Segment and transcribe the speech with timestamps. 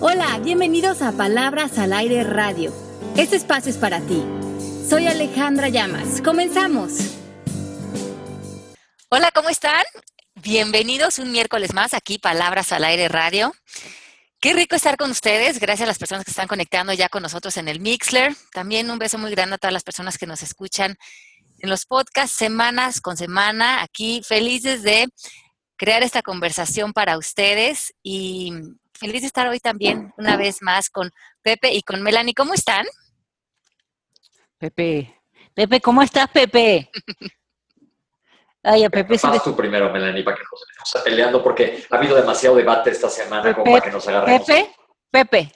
[0.00, 2.72] Hola, bienvenidos a Palabras al Aire Radio.
[3.16, 4.22] Este espacio es para ti.
[4.88, 6.22] Soy Alejandra Llamas.
[6.22, 6.92] Comenzamos.
[9.08, 9.82] Hola, ¿cómo están?
[10.36, 13.52] Bienvenidos un miércoles más aquí, Palabras al Aire Radio.
[14.40, 15.58] Qué rico estar con ustedes.
[15.58, 18.36] Gracias a las personas que están conectando ya con nosotros en el Mixler.
[18.52, 20.96] También un beso muy grande a todas las personas que nos escuchan
[21.58, 23.82] en los podcasts semanas con semana.
[23.82, 25.08] Aquí felices de
[25.76, 28.52] crear esta conversación para ustedes y
[28.98, 31.10] feliz de estar hoy también una vez más con
[31.42, 32.34] Pepe y con Melanie.
[32.34, 32.86] ¿Cómo están?
[34.58, 35.14] Pepe,
[35.54, 36.90] Pepe, ¿cómo estás, Pepe?
[38.62, 39.26] Ay, a Pepe sí.
[39.44, 43.54] tú primero, Melanie, para que nos estemos peleando, porque ha habido demasiado debate esta semana
[43.54, 44.46] como para que nos agarremos.
[44.46, 44.74] Pepe,
[45.10, 45.52] Pepe,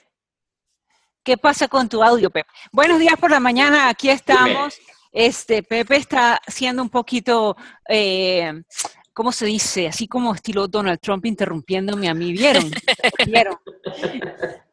[1.21, 2.49] ¿qué pasa con tu audio, Pepe?
[2.71, 4.79] Buenos días por la mañana, aquí estamos.
[5.11, 7.55] Este, Pepe está siendo un poquito
[7.87, 8.63] eh,
[9.13, 9.87] ¿cómo se dice?
[9.87, 12.33] Así como estilo Donald Trump interrumpiéndome a mí.
[12.33, 12.71] ¿Vieron?
[13.25, 13.57] ¿Vieron?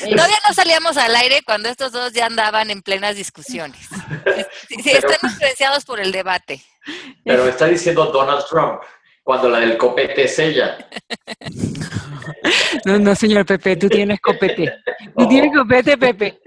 [0.00, 3.88] Todavía no salíamos al aire cuando estos dos ya andaban en plenas discusiones.
[4.68, 6.62] Sí, están influenciados por el debate.
[7.24, 8.80] Pero está diciendo Donald Trump
[9.24, 10.78] cuando la del copete es ella.
[12.84, 14.72] No, no, señor Pepe, tú tienes copete.
[15.16, 16.40] Tú tienes copete, Pepe.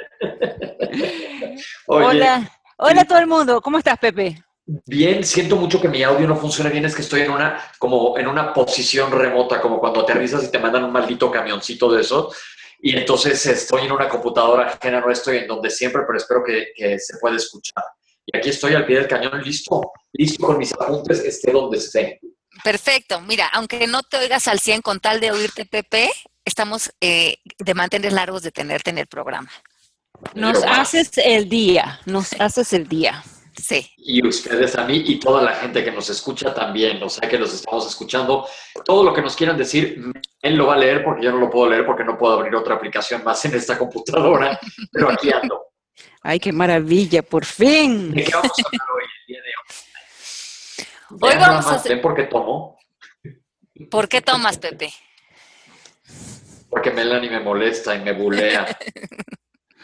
[1.87, 2.49] Hola.
[2.77, 3.61] Hola a todo el mundo.
[3.61, 4.41] ¿Cómo estás, Pepe?
[4.65, 8.17] Bien, siento mucho que mi audio no funciona bien, es que estoy en una, como
[8.17, 12.31] en una posición remota, como cuando aterrizas y te mandan un maldito camioncito de eso.
[12.79, 16.99] Y entonces estoy en una computadora ajena, no estoy en donde siempre, pero espero que,
[16.99, 17.83] se pueda escuchar.
[18.25, 22.19] Y aquí estoy al pie del cañón, listo, listo con mis apuntes, esté donde esté.
[22.63, 26.11] Perfecto, mira, aunque no te oigas al 100 con tal de oírte, Pepe,
[26.45, 29.51] estamos eh, de mantener largos de tenerte en el programa.
[30.35, 33.23] Nos haces el día, nos haces el día.
[33.57, 33.91] Sí.
[33.97, 37.37] Y ustedes a mí y toda la gente que nos escucha también, o sea que
[37.37, 38.47] los estamos escuchando.
[38.85, 41.49] Todo lo que nos quieran decir, él lo va a leer porque yo no lo
[41.49, 44.59] puedo leer porque no puedo abrir otra aplicación más en esta computadora,
[44.91, 45.65] pero aquí ando.
[46.21, 48.13] Ay, qué maravilla, por fin.
[48.13, 51.29] ¿De qué vamos a hablar hoy, el día de hoy?
[51.29, 52.01] Hoy vamos a hacer...
[52.01, 52.77] por qué tomo?
[53.89, 54.93] ¿Por qué tomas, Pepe?
[56.69, 58.77] Porque Melanie me molesta y me bulea.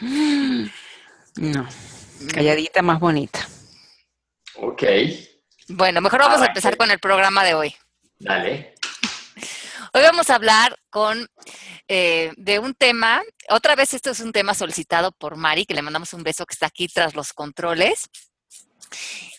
[1.36, 1.68] no,
[2.32, 3.46] calladita más bonita.
[4.60, 4.82] Ok.
[5.68, 7.76] Bueno, mejor vamos a empezar con el programa de hoy.
[8.18, 8.74] Dale.
[9.94, 11.28] Hoy vamos a hablar con
[11.86, 15.82] eh, de un tema, otra vez esto es un tema solicitado por Mari, que le
[15.82, 18.08] mandamos un beso que está aquí tras los controles.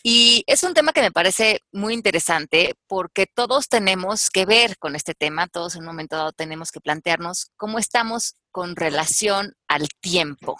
[0.02, 4.96] Y es un tema que me parece muy interesante porque todos tenemos que ver con
[4.96, 9.88] este tema, todos en un momento dado tenemos que plantearnos cómo estamos con relación al
[10.00, 10.56] tiempo.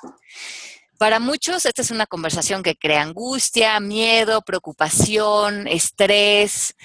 [1.00, 6.77] Para muchos esta es una conversación que crea angustia, miedo, preocupación, estrés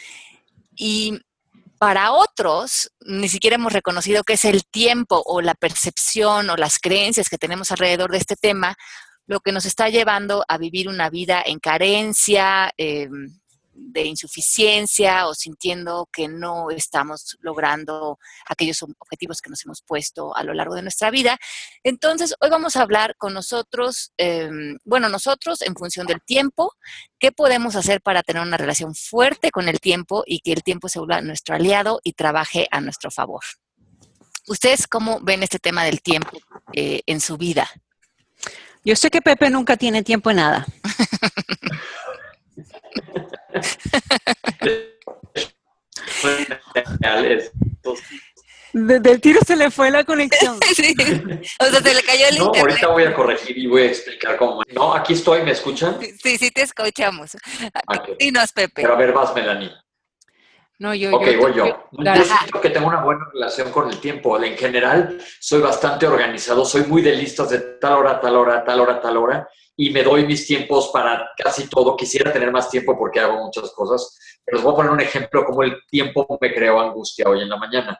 [0.74, 1.20] y
[1.78, 6.80] para otros ni siquiera hemos reconocido que es el tiempo o la percepción o las
[6.80, 8.78] creencias que tenemos alrededor de este tema
[9.28, 13.38] lo que nos está llevando a vivir una vida en carencia, em,
[13.76, 20.44] de insuficiencia o sintiendo que no estamos logrando aquellos objetivos que nos hemos puesto a
[20.44, 21.38] lo largo de nuestra vida.
[21.84, 26.74] Entonces, hoy vamos a hablar con nosotros, em, bueno, nosotros en función del tiempo,
[27.20, 30.90] qué podemos hacer para tener una relación fuerte con el tiempo y que el tiempo
[30.90, 33.44] se vuelva nuestro aliado y trabaje a nuestro favor.
[34.48, 36.38] ¿Ustedes cómo ven este tema del tiempo
[36.74, 37.70] eh, en su vida?
[38.84, 40.66] Yo sé que Pepe nunca tiene tiempo en nada.
[48.76, 50.60] del tiro se le fue la conexión.
[51.60, 52.72] O sea, se le cayó el no, internet.
[52.72, 54.64] Ahorita voy a corregir y voy a explicar cómo.
[54.74, 55.98] No, aquí estoy, ¿me escuchan?
[56.02, 57.38] Sí, sí, te escuchamos.
[57.88, 58.16] Okay.
[58.20, 58.82] Dinos, Pepe.
[58.82, 59.72] Pero a ver, vas, Melanie.
[60.80, 61.16] No, yo.
[61.16, 61.88] Ok, voy yo.
[61.92, 64.42] Yo, siento que tengo una buena relación con el tiempo.
[64.44, 68.82] En general, soy bastante organizado, soy muy de listas de tal hora, tal hora, tal
[68.82, 71.96] hora, tal hora y me doy mis tiempos para casi todo.
[71.96, 75.46] Quisiera tener más tiempo porque hago muchas cosas, pero les voy a poner un ejemplo
[75.46, 78.00] como el tiempo me creó angustia hoy en la mañana.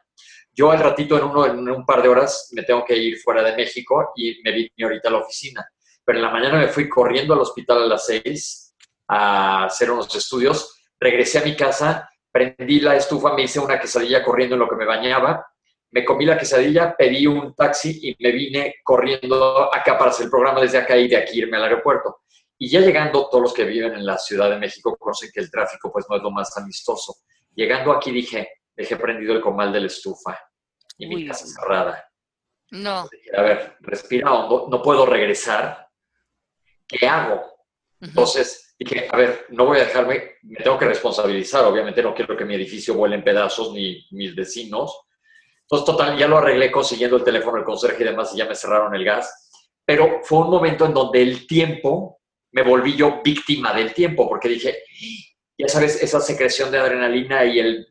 [0.54, 3.44] Yo al ratito, en, uno, en un par de horas, me tengo que ir fuera
[3.44, 5.68] de México y me vine ahorita a la oficina.
[6.04, 8.74] Pero en la mañana me fui corriendo al hospital a las seis
[9.08, 10.82] a hacer unos estudios.
[10.98, 14.78] Regresé a mi casa, prendí la estufa, me hice una quesadilla corriendo en lo que
[14.78, 15.46] me bañaba
[15.96, 20.30] me comí la quesadilla, pedí un taxi y me vine corriendo acá para hacer el
[20.30, 22.24] programa desde acá y de aquí irme al aeropuerto.
[22.58, 25.50] Y ya llegando, todos los que viven en la Ciudad de México conocen que el
[25.50, 27.16] tráfico pues no es lo más amistoso.
[27.56, 30.38] Llegando aquí dije, dejé prendido el comal de la estufa
[30.98, 32.06] y mi casa cerrada.
[32.72, 33.08] No.
[33.38, 35.88] a ver, respira hondo, no puedo regresar.
[36.86, 37.42] ¿Qué hago?
[38.02, 41.64] Entonces dije, a ver, no voy a dejarme, me tengo que responsabilizar.
[41.64, 45.05] Obviamente no quiero que mi edificio vuele en pedazos ni mis vecinos
[45.70, 48.56] Entonces, total, ya lo arreglé consiguiendo el teléfono del conserje y demás y ya me
[48.56, 49.50] cerraron el gas.
[49.84, 52.20] Pero fue un momento en donde el tiempo,
[52.52, 54.84] me volví yo víctima del tiempo, porque dije,
[55.58, 57.88] ya sabes, esa secreción de adrenalina y el,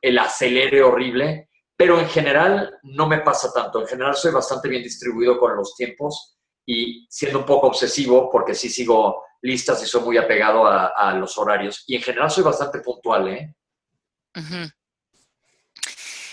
[0.00, 3.80] el acelere horrible, pero en general no me pasa tanto.
[3.80, 8.54] En general soy bastante bien distribuido con los tiempos y siendo un poco obsesivo, porque
[8.54, 11.84] sí sigo listas y soy muy apegado a, los horarios.
[11.86, 13.54] Y en general soy bastante puntual, ¿eh?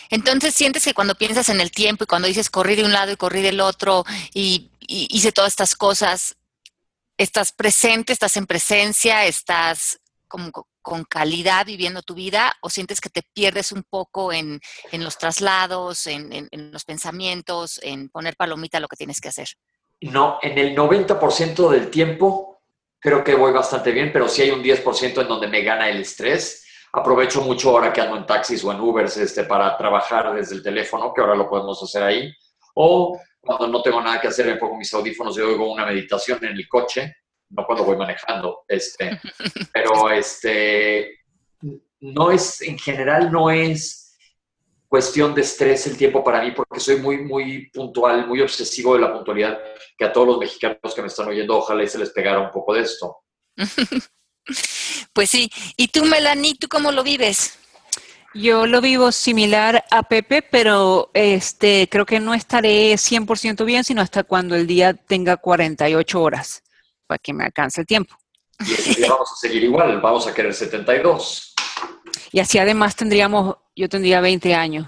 [0.09, 3.11] Entonces sientes que cuando piensas en el tiempo y cuando dices corrí de un lado
[3.11, 6.37] y corrí del otro y, hice todas estas cosas,
[7.17, 9.99] estás presente, estás en presencia, estás
[10.29, 10.51] como
[10.81, 14.61] con calidad viviendo tu vida o sientes que te pierdes un poco en,
[14.93, 19.49] los traslados, en, los pensamientos, en poner palomita lo que tienes que hacer?
[19.99, 22.61] No, en el 90% del tiempo
[22.99, 26.01] creo que voy bastante bien, pero sí hay un 10% en donde me gana el
[26.01, 26.65] estrés.
[26.97, 30.63] Aprovecho mucho ahora que ando en taxis o en Ubers este, para trabajar desde el
[30.63, 32.33] teléfono, que ahora lo podemos hacer ahí.
[32.75, 36.43] O cuando no tengo nada que hacer, me pongo mis audífonos y oigo una meditación
[36.43, 37.15] en el coche
[37.49, 39.19] no cuando voy manejando, este,
[39.73, 41.19] pero este,
[41.99, 44.17] no es, en general no es
[44.87, 49.01] cuestión de estrés el tiempo para mí, porque soy muy, muy puntual, muy obsesivo de
[49.01, 49.59] la puntualidad,
[49.97, 52.51] que a todos los mexicanos que me están oyendo, ojalá y se les pegara un
[52.51, 53.17] poco de esto.
[55.13, 55.51] Pues sí.
[55.75, 57.57] ¿Y tú, Melanie, tú cómo lo vives?
[58.33, 64.01] Yo lo vivo similar a Pepe, pero este creo que no estaré 100% bien, sino
[64.01, 66.63] hasta cuando el día tenga 48 horas
[67.07, 68.15] para que me alcance el tiempo.
[68.59, 71.55] Y vamos a seguir igual, vamos a querer 72.
[72.31, 74.87] Y así además tendríamos, yo tendría 20 años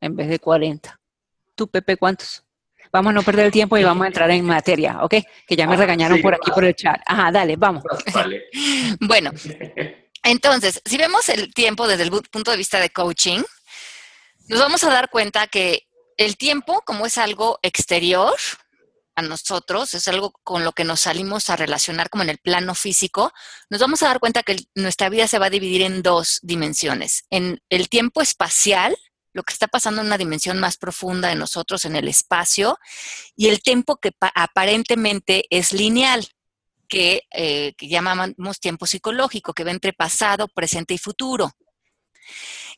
[0.00, 1.00] en vez de 40.
[1.54, 2.43] ¿Tú, Pepe, cuántos?
[2.94, 5.16] Vamos a no perder el tiempo y vamos a entrar en materia, ¿ok?
[5.48, 7.00] Que ya me ah, regañaron por aquí por el chat.
[7.04, 7.82] Ajá, dale, vamos.
[8.12, 8.44] Vale.
[9.00, 9.32] bueno,
[10.22, 13.42] entonces, si vemos el tiempo desde el punto de vista de coaching,
[14.46, 18.32] nos vamos a dar cuenta que el tiempo, como es algo exterior,
[19.16, 22.76] a nosotros, es algo con lo que nos salimos a relacionar como en el plano
[22.76, 23.32] físico,
[23.70, 27.24] nos vamos a dar cuenta que nuestra vida se va a dividir en dos dimensiones.
[27.30, 28.96] En el tiempo espacial,
[29.34, 32.78] lo que está pasando en una dimensión más profunda de nosotros en el espacio,
[33.36, 36.26] y el tiempo que aparentemente es lineal,
[36.88, 41.50] que, eh, que llamamos tiempo psicológico, que va entre pasado, presente y futuro.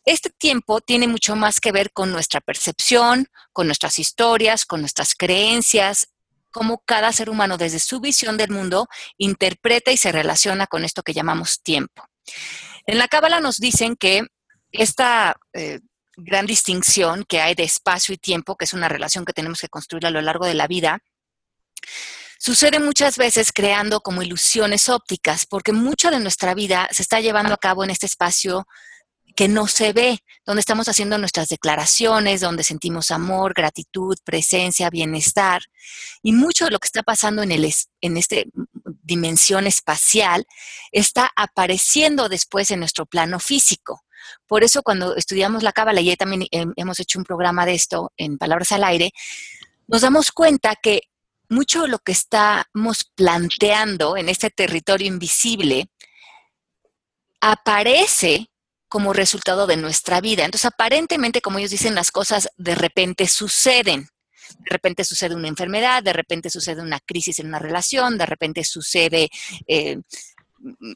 [0.05, 5.15] Este tiempo tiene mucho más que ver con nuestra percepción, con nuestras historias, con nuestras
[5.15, 6.09] creencias,
[6.53, 8.89] cómo cada ser humano desde su visión del mundo
[9.19, 12.09] interpreta y se relaciona con esto que llamamos tiempo.
[12.87, 14.23] En la Cábala nos dicen que
[14.71, 15.81] esta eh,
[16.17, 19.69] gran distinción que hay de espacio y tiempo, que es una relación que tenemos que
[19.69, 20.99] construir a lo largo de la vida,
[22.39, 27.55] sucede muchas veces creando como ilusiones ópticas, porque mucha de nuestra vida se está llevando
[27.55, 28.67] a cabo en este espacio
[29.37, 35.61] que no se ve, donde estamos haciendo nuestras declaraciones, donde sentimos amor, gratitud, presencia, bienestar.
[36.23, 37.71] Y mucho de lo que está pasando en, el,
[38.01, 38.37] en esta
[39.03, 40.47] dimensión espacial
[40.91, 44.06] está apareciendo después en nuestro plano físico.
[44.47, 48.39] Por eso cuando estudiamos la cábala, y también hemos hecho un programa de esto en
[48.39, 49.13] Palabras al Aire,
[49.89, 51.03] nos damos cuenta que
[51.49, 55.89] mucho de lo que estamos planteando en este territorio invisible
[57.41, 58.51] aparece
[58.89, 60.45] como resultado de nuestra vida.
[60.45, 64.09] Entonces, aparentemente, como ellos dicen, las cosas de repente suceden.
[64.59, 68.65] De repente sucede una enfermedad, de repente sucede una crisis en una relación, de repente
[68.65, 69.29] sucede
[69.67, 69.99] eh,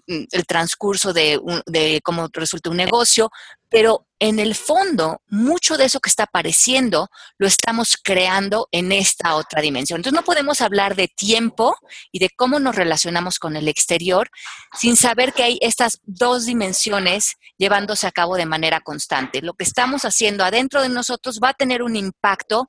[0.07, 3.31] el transcurso de, de cómo resulta un negocio,
[3.69, 7.09] pero en el fondo, mucho de eso que está apareciendo
[7.39, 9.99] lo estamos creando en esta otra dimensión.
[9.99, 11.75] Entonces, no podemos hablar de tiempo
[12.13, 14.31] y de cómo nos relacionamos con el exterior
[14.79, 19.41] sin saber que hay estas dos dimensiones llevándose a cabo de manera constante.
[19.41, 22.69] Lo que estamos haciendo adentro de nosotros va a tener un impacto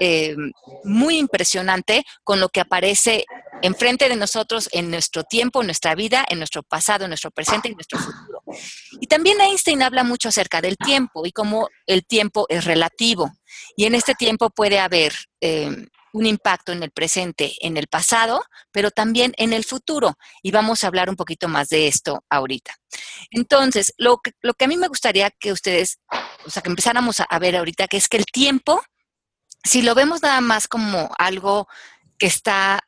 [0.00, 0.34] eh,
[0.84, 3.26] muy impresionante con lo que aparece
[3.62, 7.68] enfrente de nosotros en nuestro tiempo, en nuestra vida, en nuestro pasado, en nuestro presente
[7.68, 8.42] y en nuestro futuro.
[9.00, 13.32] Y también Einstein habla mucho acerca del tiempo y cómo el tiempo es relativo.
[13.76, 18.42] Y en este tiempo puede haber eh, un impacto en el presente, en el pasado,
[18.72, 20.16] pero también en el futuro.
[20.42, 22.74] Y vamos a hablar un poquito más de esto ahorita.
[23.30, 25.98] Entonces, lo que, lo que a mí me gustaría que ustedes,
[26.44, 28.82] o sea, que empezáramos a ver ahorita, que es que el tiempo,
[29.62, 31.68] si lo vemos nada más como algo
[32.18, 32.80] que está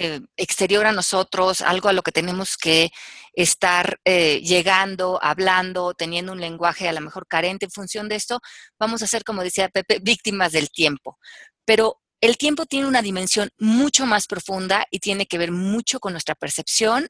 [0.00, 2.90] eh, exterior a nosotros, algo a lo que tenemos que
[3.32, 8.40] estar eh, llegando, hablando, teniendo un lenguaje a lo mejor carente en función de esto,
[8.78, 11.18] vamos a ser, como decía Pepe, víctimas del tiempo.
[11.64, 16.12] Pero el tiempo tiene una dimensión mucho más profunda y tiene que ver mucho con
[16.12, 17.08] nuestra percepción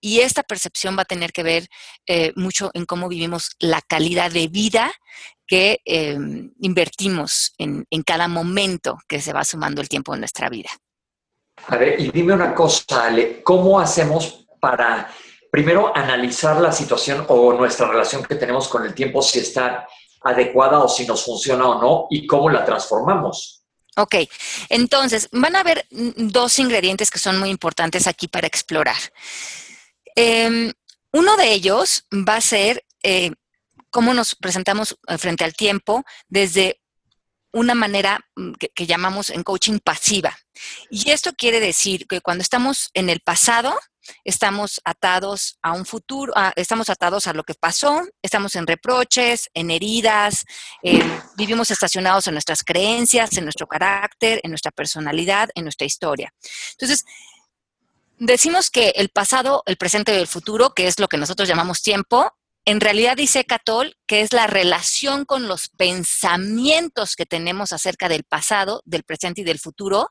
[0.00, 1.68] y esta percepción va a tener que ver
[2.06, 4.92] eh, mucho en cómo vivimos la calidad de vida
[5.46, 10.50] que em, invertimos en, en cada momento que se va sumando el tiempo en nuestra
[10.50, 10.70] vida.
[11.66, 15.10] A ver, y dime una cosa, Ale, ¿cómo hacemos para
[15.50, 19.86] primero analizar la situación o nuestra relación que tenemos con el tiempo, si está
[20.22, 23.62] adecuada o si nos funciona o no, y cómo la transformamos?
[23.96, 24.16] Ok,
[24.68, 28.96] entonces van a haber dos ingredientes que son muy importantes aquí para explorar.
[30.16, 30.72] Em,
[31.12, 33.30] uno de ellos va a ser eh,
[33.90, 36.80] cómo nos presentamos eh, frente al tiempo desde
[37.54, 40.36] una manera mm, que, llamamos en coaching pasiva.
[40.90, 43.78] Y esto quiere decir que cuando estamos en el pasado,
[44.24, 49.70] estamos atados a un futuro, estamos atados a lo que pasó, estamos en reproches, en
[49.70, 50.44] heridas,
[51.36, 56.34] vivimos estacionados en nuestras creencias, en nuestro carácter, en nuestra personalidad, en nuestra historia.
[56.72, 57.04] Entonces,
[58.18, 61.82] decimos que el pasado, el presente y el futuro, que es lo que nosotros llamamos
[61.82, 62.30] tiempo,
[62.64, 68.24] en realidad dice Catol que es la relación con los pensamientos que tenemos acerca del
[68.24, 70.10] pasado, del presente y del futuro,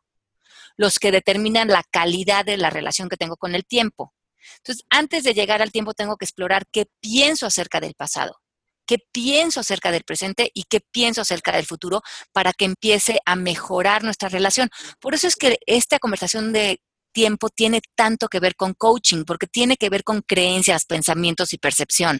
[0.77, 4.13] los que determinan la calidad de la relación que tengo con el tiempo.
[4.57, 8.39] Entonces, antes de llegar al tiempo, tengo que explorar qué pienso acerca del pasado,
[8.85, 12.01] qué pienso acerca del presente y qué pienso acerca del futuro
[12.33, 14.69] para que empiece a mejorar nuestra relación.
[14.99, 16.81] Por eso es que esta conversación de
[17.13, 21.57] tiempo tiene tanto que ver con coaching, porque tiene que ver con creencias, pensamientos y
[21.57, 22.19] percepción.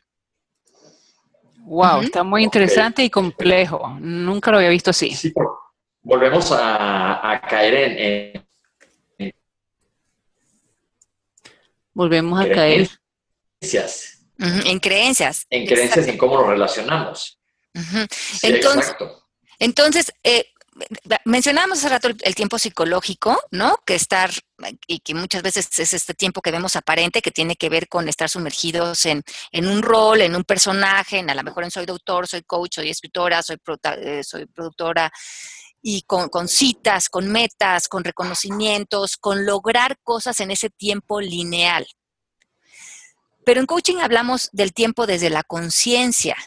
[1.65, 3.98] Wow, está muy interesante y complejo.
[4.00, 5.34] Nunca lo había visto así.
[6.01, 7.74] volvemos a, caer
[9.17, 9.34] en,
[11.93, 12.89] Volvemos a caer.
[13.60, 14.25] Creencias.
[14.38, 15.46] En creencias.
[15.50, 17.39] En creencias en cómo nos relacionamos.
[18.41, 18.96] entonces,
[19.60, 20.52] entonces eh,
[21.25, 23.77] mencionábamos hace rato el, tiempo psicológico, ¿no?
[23.85, 24.31] Que estar,
[24.87, 28.07] y que muchas veces es este tiempo que vemos aparente, que tiene que ver con
[28.07, 32.27] estar sumergidos en, un rol, en un personaje, en a lo mejor en soy doctor,
[32.27, 33.57] soy coach, soy escritora, soy,
[33.97, 34.21] eh,
[34.53, 35.11] productora,
[35.81, 41.85] y con citas, con metas, con reconocimientos, con lograr cosas en ese tiempo lineal.
[43.45, 46.37] Pero en coaching hablamos del tiempo desde la conciencia,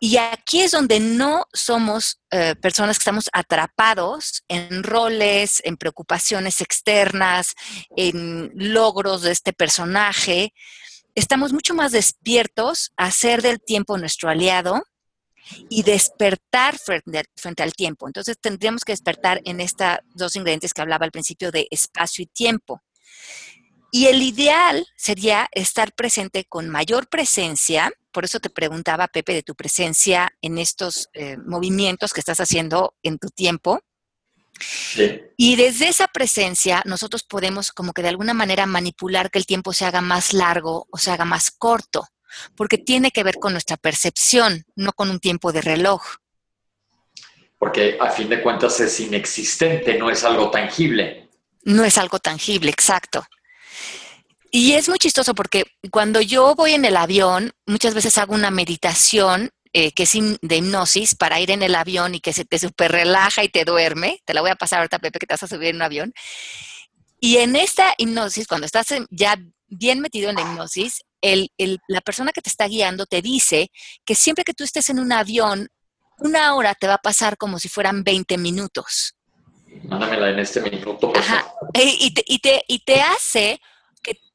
[0.00, 6.60] y aquí es donde no somos eh, personas que estamos atrapados en roles, en preocupaciones
[6.60, 7.54] externas,
[7.96, 10.54] en logros de este personaje.
[11.16, 14.84] Estamos mucho más despiertos a hacer del tiempo nuestro aliado
[15.68, 18.06] y despertar frente, frente al tiempo.
[18.06, 22.26] Entonces tendríamos que despertar en estos dos ingredientes que hablaba al principio de espacio y
[22.26, 22.82] tiempo.
[23.90, 29.42] Y el ideal sería estar presente con mayor presencia, por eso te preguntaba, Pepe, de
[29.42, 33.80] tu presencia en estos eh, movimientos que estás haciendo en tu tiempo.
[35.36, 39.72] Y desde esa presencia nosotros podemos como que de alguna manera manipular que el tiempo
[39.72, 42.08] se haga más largo o se haga más corto,
[42.56, 46.02] porque tiene que ver con nuestra percepción, no con un tiempo de reloj.
[47.58, 51.28] Porque a fin de cuentas es inexistente, no es algo tangible.
[51.62, 53.24] No es algo tangible, exacto.
[54.50, 58.50] Y es muy chistoso porque cuando yo voy en el avión, muchas veces hago una
[58.50, 62.58] meditación eh, que es de hipnosis para ir en el avión y que se te
[62.58, 64.20] super relaja y te duerme.
[64.24, 66.14] Te la voy a pasar ahorita, Pepe, que te vas a subir en un avión.
[67.20, 69.36] Y en esta hipnosis, cuando estás ya
[69.66, 71.50] bien metido en la hipnosis, el,
[71.88, 73.70] la persona que te está guiando te dice
[74.06, 75.68] que siempre que tú estés en un avión,
[76.18, 79.16] una hora te va a pasar como si fueran 20 minutos.
[79.84, 81.12] Mándamela en este minuto.
[81.14, 81.52] Ajá.
[81.74, 83.60] Y, te, y, te, y te hace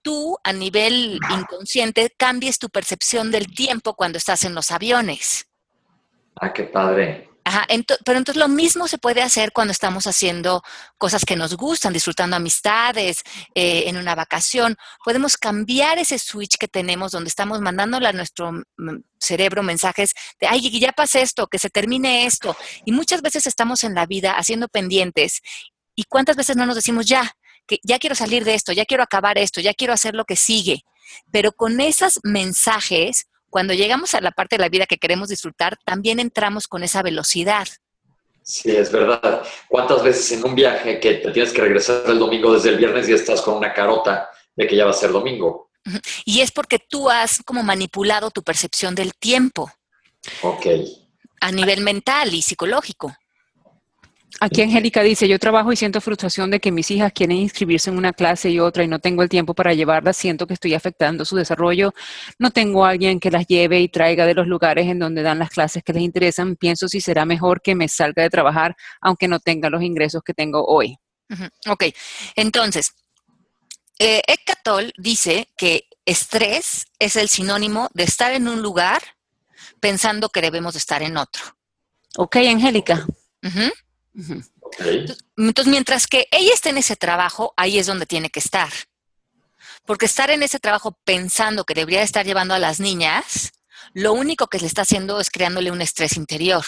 [0.04, 5.48] tú a nivel inconsciente cambies tu percepción del tiempo cuando estás en los aviones.
[6.36, 7.30] Ah, qué padre.
[7.46, 7.66] Ajá,
[8.06, 10.64] pero entonces lo mismo se puede hacer cuando estamos haciendo
[10.98, 13.22] cosas que nos gustan, disfrutando amistades,
[13.54, 14.78] eh, en una vacación.
[15.04, 18.64] Podemos cambiar ese switch que tenemos donde estamos mandándole a nuestro
[19.20, 22.56] cerebro mensajes de, ay, ya pasa esto, que se termine esto.
[22.86, 25.42] Y muchas veces estamos en la vida haciendo pendientes.
[25.96, 27.36] ¿Y cuántas veces no nos decimos ya?
[27.68, 30.36] Que ya quiero salir de esto, ya quiero acabar esto, ya quiero hacer lo que
[30.36, 30.84] sigue.
[31.32, 35.78] Pero con esos mensajes, cuando llegamos a la parte de la vida que queremos disfrutar,
[35.86, 37.68] también entramos con esa velocidad.
[38.42, 39.42] Sí, es verdad.
[39.70, 43.08] ¿Cuántas veces en un viaje que te tienes que regresar el domingo desde el viernes
[43.08, 45.70] y estás con una carota de que ya va a ser domingo?
[46.26, 49.72] Y es porque tú has como manipulado tu percepción del tiempo.
[50.42, 50.68] Ok.
[51.42, 53.16] A nivel mental y psicológico.
[54.40, 57.98] Aquí Angélica dice, yo trabajo y siento frustración de que mis hijas quieren inscribirse en
[57.98, 61.24] una clase y otra y no tengo el tiempo para llevarlas, siento que estoy afectando
[61.24, 61.94] su desarrollo,
[62.40, 65.40] no tengo a alguien que las lleve y traiga de los lugares en donde dan
[65.40, 69.28] las clases que les interesan, pienso si será mejor que me salga de trabajar aunque
[69.28, 70.98] no tenga los ingresos que tengo hoy.
[71.68, 71.86] Ok,
[72.36, 72.94] entonces,
[74.00, 79.02] eh, Eckhart dice que estrés es el sinónimo de estar en un lugar
[79.80, 81.44] pensando que debemos estar en otro.
[82.18, 83.06] Ok, Angélica.
[85.38, 88.72] Entonces, mientras que ella esté en ese trabajo, ahí es donde tiene que estar.
[89.86, 93.52] Porque estar en ese trabajo pensando que debería estar llevando a las niñas,
[93.94, 96.64] lo único que le está haciendo es creándole un estrés interior.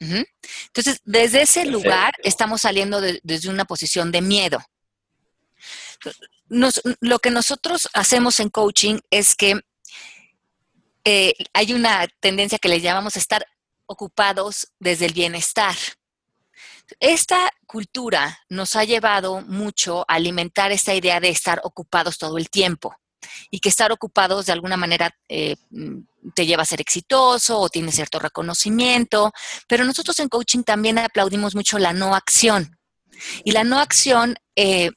[0.00, 4.60] Entonces, desde ese lugar estamos saliendo desde una posición de miedo.
[6.48, 9.60] lo que nosotros hacemos en coaching es que
[11.04, 13.46] eh, hay una tendencia que le llamamos estar
[13.86, 15.76] ocupados desde el bienestar.
[17.00, 22.50] Esta cultura nos ha llevado mucho a alimentar esta idea de estar ocupados todo el
[22.50, 22.94] tiempo
[23.50, 25.56] y que estar ocupados de alguna manera eh,
[26.34, 29.32] te lleva a ser exitoso o tiene cierto reconocimiento,
[29.68, 32.78] pero nosotros en coaching también aplaudimos mucho la no acción.
[33.44, 34.90] Y la no acción eh,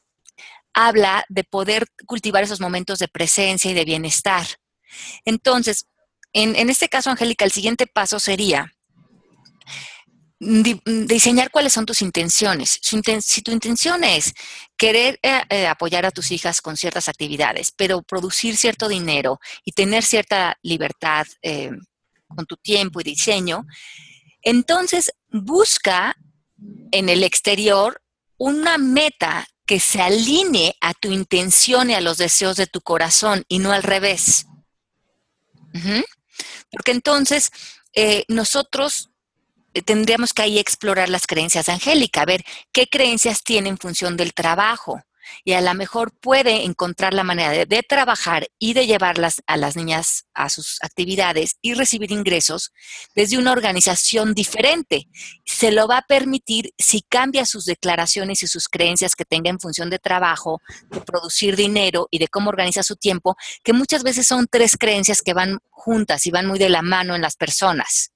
[0.73, 4.45] habla de poder cultivar esos momentos de presencia y de bienestar.
[5.23, 5.85] Entonces,
[6.33, 8.74] en, en este caso, Angélica, el siguiente paso sería
[10.39, 12.79] diseñar cuáles son tus intenciones.
[12.81, 14.33] Si tu intención es
[14.77, 19.71] querer eh, eh, apoyar a tus hijas con ciertas actividades, pero producir cierto dinero y
[19.71, 21.71] tener cierta libertad eh,
[22.27, 23.65] con tu tiempo y diseño,
[24.41, 26.15] entonces busca
[26.91, 28.01] en el exterior
[28.37, 33.45] una meta que se alinee a tu intención y a los deseos de tu corazón
[33.47, 34.45] y no al revés.
[36.69, 37.51] Porque entonces
[38.27, 39.09] nosotros
[39.81, 44.17] tendríamos que ahí explorar las creencias de Angélica, a ver qué creencias tiene en función
[44.17, 45.01] del trabajo.
[45.43, 49.75] Y a lo mejor puede encontrar la manera de, trabajar y de llevarlas a las
[49.75, 52.71] niñas a sus actividades y recibir ingresos
[53.15, 55.07] desde una organización diferente.
[55.43, 59.59] Se lo va a permitir si cambia sus declaraciones y sus creencias que tenga en
[59.59, 64.27] función de trabajo, de producir dinero y de cómo organiza su tiempo, que muchas veces
[64.27, 68.11] son tres creencias que van juntas y van muy de la mano en las personas.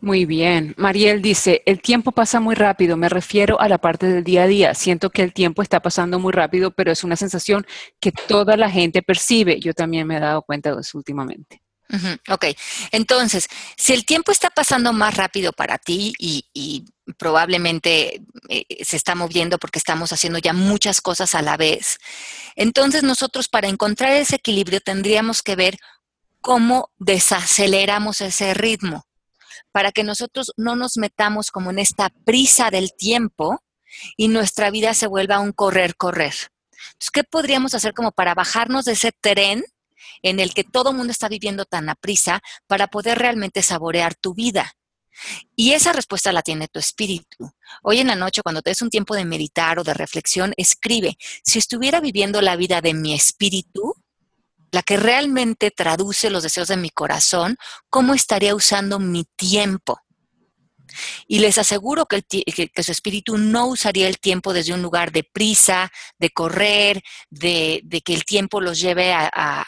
[0.00, 0.74] Muy bien.
[0.78, 4.46] Mariel dice, el tiempo pasa muy rápido, me refiero a la parte del día a
[4.46, 4.74] día.
[4.74, 7.66] Siento que el tiempo está pasando muy rápido, pero es una sensación
[8.00, 9.60] que toda la gente percibe.
[9.60, 11.62] Yo también me he dado cuenta de eso últimamente.
[12.28, 12.46] ok,
[12.92, 16.84] entonces, si el tiempo está pasando más rápido para ti y,
[17.18, 21.98] probablemente eh, se está moviendo porque estamos haciendo ya muchas cosas a la vez,
[22.54, 25.76] entonces nosotros para encontrar ese equilibrio tendríamos que ver
[26.40, 29.09] cómo desaceleramos ese ritmo
[29.72, 33.62] para que nosotros no nos metamos como en esta prisa del tiempo
[34.16, 36.34] y nuestra vida se vuelva un correr, correr.
[36.70, 39.64] Entonces, ¿qué podríamos hacer como para bajarnos de ese tren
[40.22, 44.14] en el que todo el mundo está viviendo tan a prisa para poder realmente saborear
[44.14, 44.72] tu vida?
[45.54, 47.52] Y esa respuesta la tiene tu espíritu.
[47.82, 51.16] Hoy en la noche, cuando te des un tiempo de meditar o de reflexión, escribe,
[51.44, 53.94] si estuviera viviendo la vida de mi espíritu,
[54.70, 57.56] la que realmente traduce los deseos de mi corazón,
[57.88, 60.00] cómo estaría usando mi tiempo.
[61.26, 62.24] Y les aseguro que,
[62.82, 68.14] su espíritu no usaría el tiempo desde un lugar de prisa, de correr, de, que
[68.14, 69.64] el tiempo los lleve a,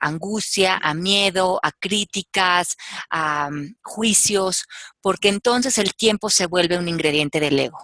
[0.00, 2.76] angustia, a miedo, a críticas,
[3.10, 4.64] a mm, juicios,
[5.00, 7.78] porque entonces el tiempo se vuelve un ingrediente del ego.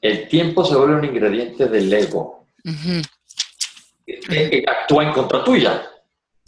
[0.00, 2.46] El tiempo se vuelve un ingrediente del ego
[4.66, 5.90] actúa en contra tuya.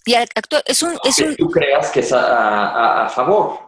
[0.04, 1.36] Y actúa, es un, es un...
[1.36, 3.58] tú creas que es a, favor.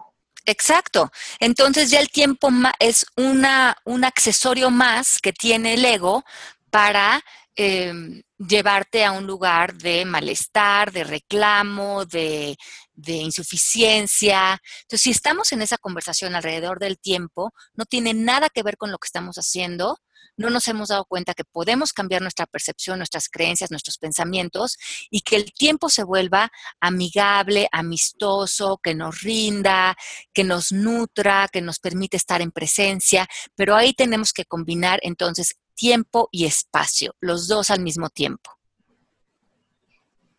[0.45, 1.11] Exacto.
[1.39, 2.49] Entonces ya el tiempo
[2.79, 6.23] es una, un accesorio más que tiene el ego
[6.71, 7.21] para
[7.55, 12.57] em, llevarte a un lugar de malestar, de reclamo, de,
[12.93, 14.59] de, insuficiencia.
[14.81, 18.89] Entonces, si estamos en esa conversación alrededor del tiempo, no tiene nada que ver con
[18.89, 19.99] lo que estamos haciendo,
[20.37, 24.77] no nos hemos dado cuenta que podemos cambiar nuestra percepción, nuestras creencias, nuestros pensamientos
[25.09, 29.95] y que el tiempo se vuelva amigable, amistoso, que nos rinda,
[30.33, 35.55] que nos nutra, que nos permite estar en presencia, pero ahí tenemos que combinar entonces
[35.75, 38.51] tiempo y espacio, los dos al mismo tiempo.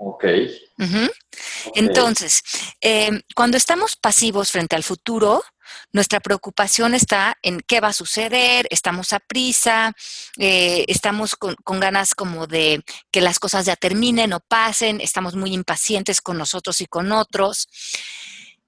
[0.05, 0.25] Ok.
[1.75, 2.42] Entonces,
[2.81, 5.45] em, cuando estamos pasivos frente al futuro,
[5.92, 9.92] nuestra preocupación está en qué va a suceder, estamos a prisa,
[10.38, 15.52] eh, estamos con, ganas como de que las cosas ya terminen o pasen, estamos muy
[15.52, 17.68] impacientes con nosotros y con otros.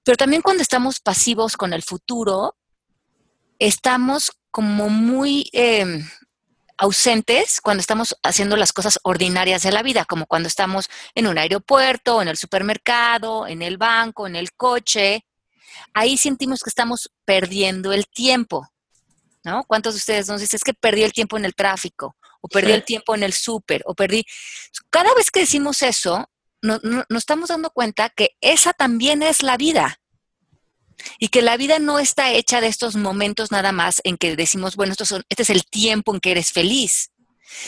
[0.03, 2.55] Pero también cuando estamos pasivos con el futuro,
[3.59, 6.07] estamos como muy em,
[6.77, 11.37] ausentes cuando estamos haciendo las cosas ordinarias de la vida, como cuando estamos en un
[11.37, 15.24] aeropuerto, en el supermercado, en el banco, en el coche.
[15.93, 18.67] Ahí sentimos que estamos perdiendo el tiempo,
[19.43, 19.63] ¿no?
[19.63, 22.71] ¿Cuántos de ustedes nos dicen es que perdí el tiempo en el tráfico o perdí
[22.71, 24.25] el tiempo en el súper o perdí...
[24.89, 26.29] Cada vez que decimos eso,
[26.61, 26.79] no,
[27.17, 29.99] estamos dando cuenta que esa también es la vida.
[31.19, 34.75] Y que la vida no está hecha de estos momentos nada más en que decimos,
[34.75, 37.11] bueno, son, este es el tiempo en que eres feliz,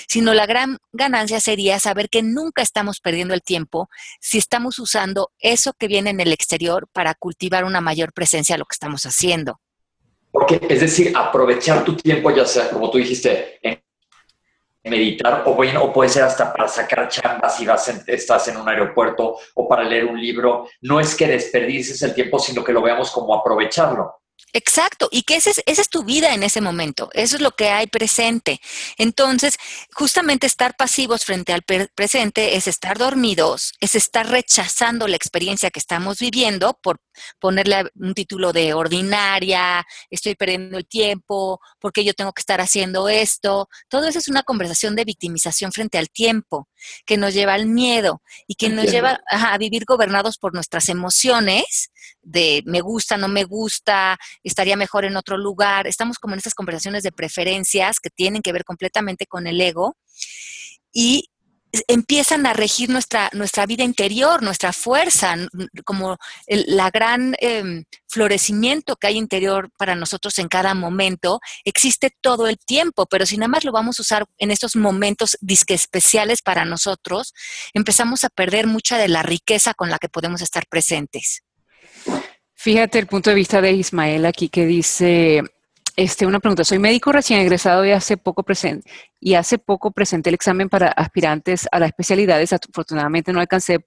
[0.08, 5.32] sino la gran ganancia sería saber que nunca estamos perdiendo el tiempo si estamos usando
[5.40, 9.06] eso que viene en el exterior para cultivar una mayor presencia a lo que estamos
[9.06, 9.60] haciendo.
[10.32, 13.82] Porque, es decir, aprovechar tu tiempo, ya sea, como tú dijiste, en
[14.90, 19.38] meditar, o, o puede ser hasta para sacar chambas si vas estás en un aeropuerto
[19.56, 20.68] o para leer un libro.
[20.82, 24.22] No es que desperdices el tiempo, sino que lo veamos como aprovecharlo.
[24.54, 27.52] Exacto, y que esa es, esa es tu vida en ese momento, eso es lo
[27.52, 28.60] que hay presente.
[28.98, 29.58] Entonces,
[29.94, 35.80] justamente estar pasivos frente al presente es estar dormidos, es estar rechazando la experiencia que
[35.80, 37.00] estamos viviendo por
[37.40, 43.10] ponerle un título de ordinaria, estoy perdiendo el tiempo, porque yo tengo que estar haciendo
[43.10, 43.68] esto.
[43.90, 46.70] Todo eso es una conversación de victimización frente al tiempo,
[47.06, 51.92] que nos lleva al miedo y que nos lleva a vivir gobernados por nuestras emociones
[52.22, 55.88] de me gusta, no me gusta, estaría mejor en otro lugar.
[55.88, 59.98] Estamos como en estas conversaciones de preferencias que tienen que ver completamente con el ego.
[60.92, 61.30] Y
[61.88, 65.36] empiezan a regir nuestra, nuestra vida interior, nuestra fuerza,
[65.86, 72.12] como el la gran em, florecimiento que hay interior para nosotros en cada momento, existe
[72.22, 75.74] todo el tiempo, pero si nada más lo vamos a usar en estos momentos disque
[75.74, 77.34] especiales para nosotros,
[77.74, 81.44] empezamos a perder mucha de la riqueza con la que podemos estar presentes.
[82.56, 85.44] Fíjate el punto de vista de Ismael aquí que dice,
[85.98, 86.64] este, una pregunta.
[86.64, 88.88] Soy médico recién egresado y hace poco presente
[89.20, 92.54] y hace poco presenté el examen para aspirantes a las especialidades.
[92.54, 93.80] Afortunadamente no alcancé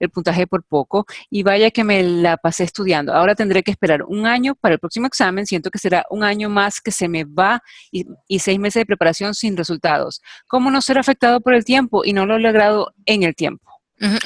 [0.00, 3.14] el puntaje por poco y vaya que me la pasé estudiando.
[3.14, 5.46] Ahora tendré que esperar un año para el próximo examen.
[5.46, 8.06] Siento que será un año más que se me va y,
[8.40, 10.20] seis meses de preparación sin resultados.
[10.48, 13.70] ¿Cómo no ser afectado por el tiempo y no lo he logrado en el tiempo?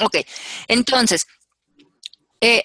[0.01, 0.17] ok,
[0.67, 1.27] entonces,
[2.41, 2.63] eh,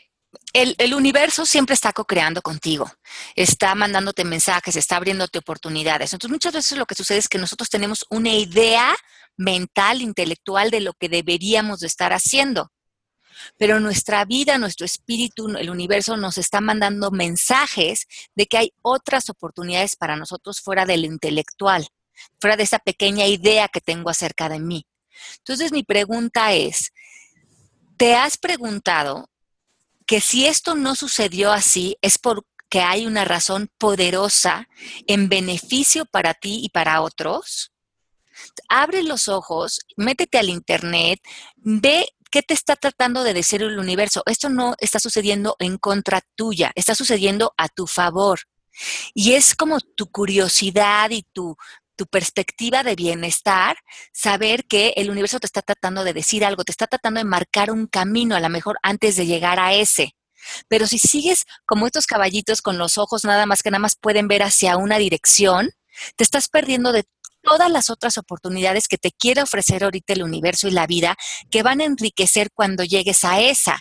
[0.53, 2.91] el, universo siempre está co-creando contigo,
[3.35, 6.13] está mandándote mensajes, está abriéndote oportunidades.
[6.13, 8.95] Entonces, muchas veces lo que sucede es que nosotros tenemos una idea
[9.37, 12.71] mental, intelectual de lo que deberíamos de estar haciendo.
[13.57, 19.31] Pero nuestra vida, nuestro espíritu, el universo nos está mandando mensajes de que hay otras
[19.31, 21.89] oportunidades para nosotros fuera del intelectual,
[22.41, 24.87] fuera de esa pequeña idea que tengo acerca de mí.
[25.39, 26.93] Entonces, mi pregunta es,
[27.97, 29.32] ¿te has preguntado
[30.13, 34.69] que si esto no sucedió así es porque hay una razón poderosa
[35.07, 37.73] en beneficio para ti y para otros.
[38.69, 41.19] Abre los ojos, métete al internet,
[41.57, 44.23] ve qué te está tratando de decir el universo.
[44.27, 48.41] Esto no está sucediendo en contra tuya, está sucediendo a tu favor.
[49.15, 51.57] Y es como tu curiosidad y tu,
[52.03, 53.77] tu perspectiva de bienestar,
[54.13, 57.71] saber que el universo te está tratando de decir algo, te está tratando de marcar
[57.71, 60.17] un camino a lo mejor antes de llegar a ese.
[60.67, 64.27] Pero si sigues como estos caballitos con los ojos nada más que nada más pueden
[64.27, 65.71] ver hacia una dirección,
[66.17, 67.05] te estás perdiendo de
[67.41, 71.15] todas las otras oportunidades que te quiere ofrecer ahorita el universo y la vida
[71.53, 73.79] que van a enriquecer cuando llegues a esa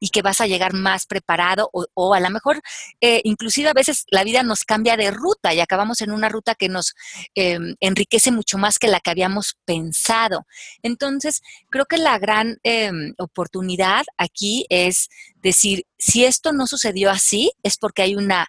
[0.00, 2.60] y que vas a llegar más preparado o, a lo mejor
[3.00, 6.54] eh, inclusive a veces la vida nos cambia de ruta y acabamos en una ruta
[6.54, 6.94] que nos
[7.34, 10.46] em, enriquece mucho más que la que habíamos pensado.
[10.82, 15.08] Entonces, creo que la gran em, oportunidad aquí es
[15.42, 18.48] decir, si esto no sucedió así, es porque hay una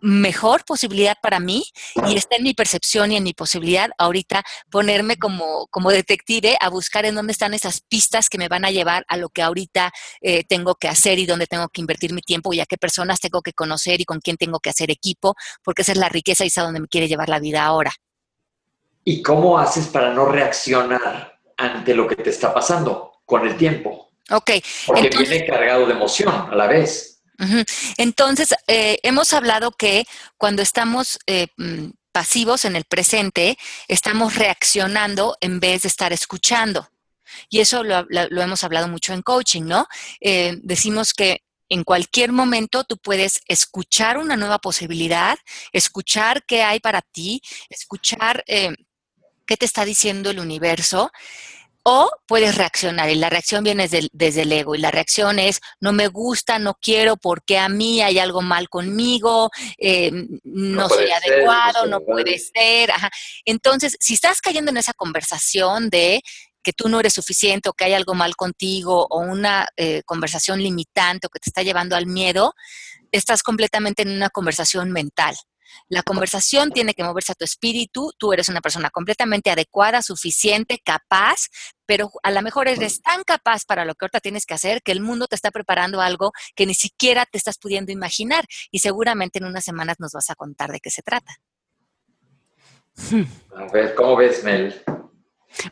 [0.00, 1.64] mejor posibilidad para mí
[2.08, 6.68] y está en mi percepción y en mi posibilidad ahorita ponerme como, como detective a
[6.68, 9.92] buscar en dónde están esas pistas que me van a llevar a lo que ahorita
[10.20, 13.20] eh, tengo que hacer y dónde tengo que invertir mi tiempo y a qué personas
[13.20, 16.44] tengo que conocer y con quién tengo que hacer equipo, porque esa es la riqueza
[16.44, 17.92] y es a donde me quiere llevar la vida ahora.
[19.04, 24.10] ¿Y cómo haces para no reaccionar ante lo que te está pasando con el tiempo?
[24.30, 24.50] Ok.
[24.86, 27.17] Porque viene cargado de emoción a la vez.
[27.96, 35.36] Entonces, eh, hemos hablado que cuando estamos eh, mm, pasivos en el presente, estamos reaccionando
[35.40, 36.90] en vez de estar escuchando.
[37.48, 39.86] Y eso lo, hemos hablado mucho en coaching, ¿no?
[40.20, 45.38] Eh, decimos que en cualquier momento tú puedes escuchar una nueva posibilidad,
[45.72, 51.12] escuchar qué hay para ti, escuchar qué te está diciendo el universo
[51.90, 55.94] o puedes reaccionar y la reacción viene desde el, ego y la reacción es no
[55.94, 60.10] me gusta, no quiero, porque a mí hay algo mal conmigo, eh,
[60.44, 62.90] no, soy adecuado, no, puede ser.
[63.46, 66.20] Entonces, si estás cayendo en esa conversación de
[66.62, 70.62] que tú no eres suficiente o que hay algo mal contigo o una eh, conversación
[70.62, 72.52] limitante o que te está llevando al miedo,
[73.12, 75.34] estás completamente en una conversación mental.
[75.88, 78.12] La conversación tiene que moverse a tu espíritu.
[78.18, 81.48] Tú eres una persona completamente adecuada, suficiente, capaz,
[81.86, 84.92] pero a lo mejor eres tan capaz para lo que ahorita tienes que hacer que
[84.92, 88.44] el mundo te está preparando algo que ni siquiera te estás pudiendo imaginar.
[88.70, 91.36] Y seguramente en unas semanas nos vas a contar de qué se trata.
[93.56, 94.82] A ver, ¿cómo ves, Mel?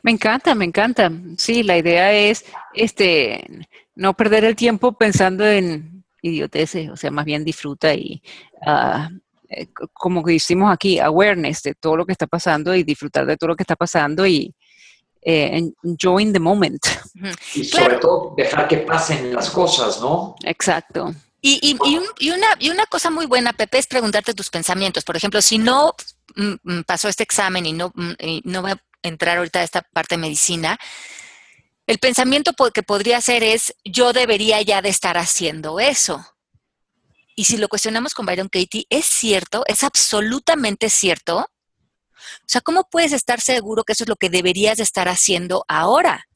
[0.03, 1.11] Me encanta, me encanta.
[1.37, 3.47] Sí, la idea es este
[3.95, 8.23] no perder el tiempo pensando en idioteces, o sea, más bien disfruta y
[8.67, 9.09] uh,
[9.49, 13.49] eh, como decimos aquí, awareness de todo lo que está pasando y disfrutar de todo
[13.49, 14.55] lo que está pasando y
[15.23, 16.85] eh, enjoying the moment.
[17.55, 20.37] Y sobre todo dejar que pasen las cosas, ¿no?
[20.45, 21.15] Exacto.
[21.41, 25.05] Y, y, una, y una cosa muy buena, Pepe, es preguntarte tus pensamientos.
[25.05, 25.95] Por ejemplo, si no
[26.35, 29.63] mm, mm, pasó este examen y no, mm, y no va a entrar ahorita a
[29.63, 30.79] esta parte de medicina,
[31.87, 36.25] el pensamiento que podría ser es, yo debería ya de estar haciendo eso.
[37.37, 39.63] Y si lo cuestionamos con Byron Katie, ¿es cierto?
[39.67, 41.41] ¿Es absolutamente cierto?
[41.41, 45.65] O sea, ¿cómo puedes estar seguro que eso es lo que deberías de estar haciendo
[45.69, 46.27] ahora?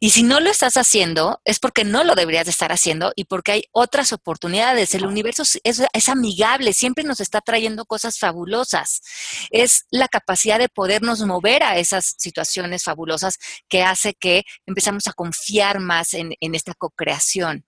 [0.00, 3.24] Y si no lo estás haciendo, es porque no lo deberías de estar haciendo y
[3.24, 4.94] porque hay otras oportunidades.
[4.94, 9.02] El universo es, es, amigable, siempre nos está trayendo cosas fabulosas.
[9.50, 15.12] Es la capacidad de podernos mover a esas situaciones fabulosas que hace que empezamos a
[15.12, 17.65] confiar más en, en esta co-creación.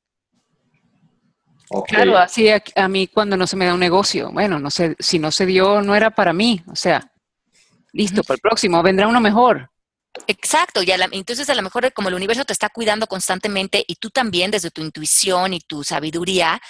[1.87, 5.19] Claro, así a, mí cuando no se me da un negocio, bueno, no sé, si
[5.19, 7.13] no se dio, no era para mí, o sea,
[7.93, 9.71] listo, para el próximo, vendrá uno mejor.
[10.27, 14.11] Exacto, y entonces a lo mejor como el universo te está cuidando constantemente y tú
[14.11, 16.61] también desde tu intuición y tu sabiduría,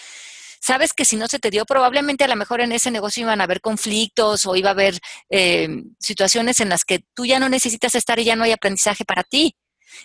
[0.61, 3.41] sabes que si no se te dio, probablemente a lo mejor en ese negocio iban
[3.41, 4.99] a haber conflictos o iba a haber
[5.31, 9.05] eh, situaciones en las que tú ya no necesitas estar y ya no hay aprendizaje
[9.05, 9.57] para ti.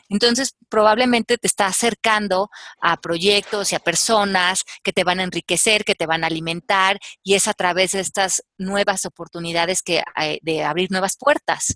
[0.09, 2.49] Entonces, probablemente te está acercando
[2.81, 6.99] a proyectos y a personas que te van a enriquecer, que te van a alimentar,
[7.23, 11.75] y es a través de estas nuevas oportunidades que, eh, de abrir nuevas puertas.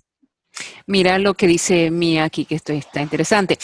[0.86, 3.58] Mira lo que dice Mía aquí, que esto está interesante.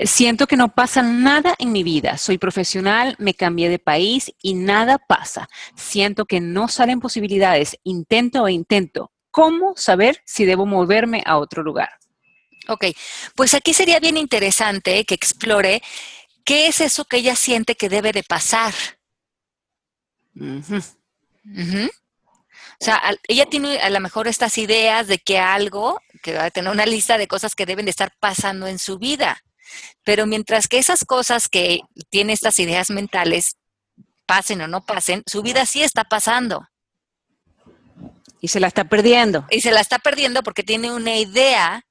[0.00, 2.16] Siento que no pasa nada en mi vida.
[2.16, 5.48] Soy profesional, me cambié de país y nada pasa.
[5.76, 7.76] Siento que no salen posibilidades.
[7.84, 9.12] Intento e intento.
[9.30, 11.90] ¿Cómo saber si debo moverme a otro lugar?
[12.68, 12.86] Ok,
[13.34, 15.82] pues aquí sería bien interesante que explore
[16.44, 18.74] qué es eso que ella siente que debe de pasar.
[22.80, 26.50] O sea, ella tiene a lo mejor estas ideas de que algo, que va a
[26.50, 29.42] tener una lista de cosas que deben de estar pasando en su vida.
[30.04, 33.56] Pero mientras que esas cosas que tiene estas ideas mentales
[34.26, 36.66] pasen o no pasen, su vida sí está pasando.
[38.40, 39.46] Y se la está perdiendo.
[39.50, 41.84] Y se la está perdiendo porque tiene una idea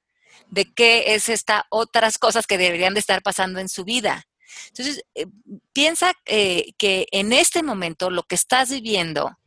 [0.50, 4.26] de qué es esta otras cosas que deberían de estar pasando en su vida.
[4.70, 5.26] Entonces, eh,
[5.74, 9.38] piensa eh, que en este momento lo que estás viviendo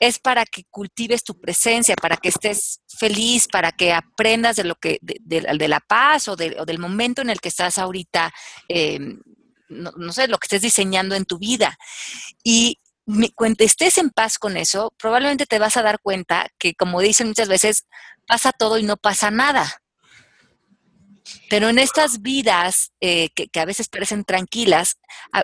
[0.00, 4.74] es para que cultives tu presencia, para que estés feliz, para que aprendas de lo
[4.74, 8.32] que, de, la paz o, del momento en el que estás ahorita,
[8.68, 8.98] eh,
[9.68, 11.78] no, sé, lo que estés diseñando en tu vida.
[12.42, 12.80] Y
[13.34, 17.28] cuando estés en paz con eso, probablemente te vas a dar cuenta que, como dicen
[17.28, 17.86] muchas veces,
[18.26, 19.82] pasa todo y no pasa nada.
[21.48, 24.98] Pero en estas vidas eh, que, a veces parecen tranquilas,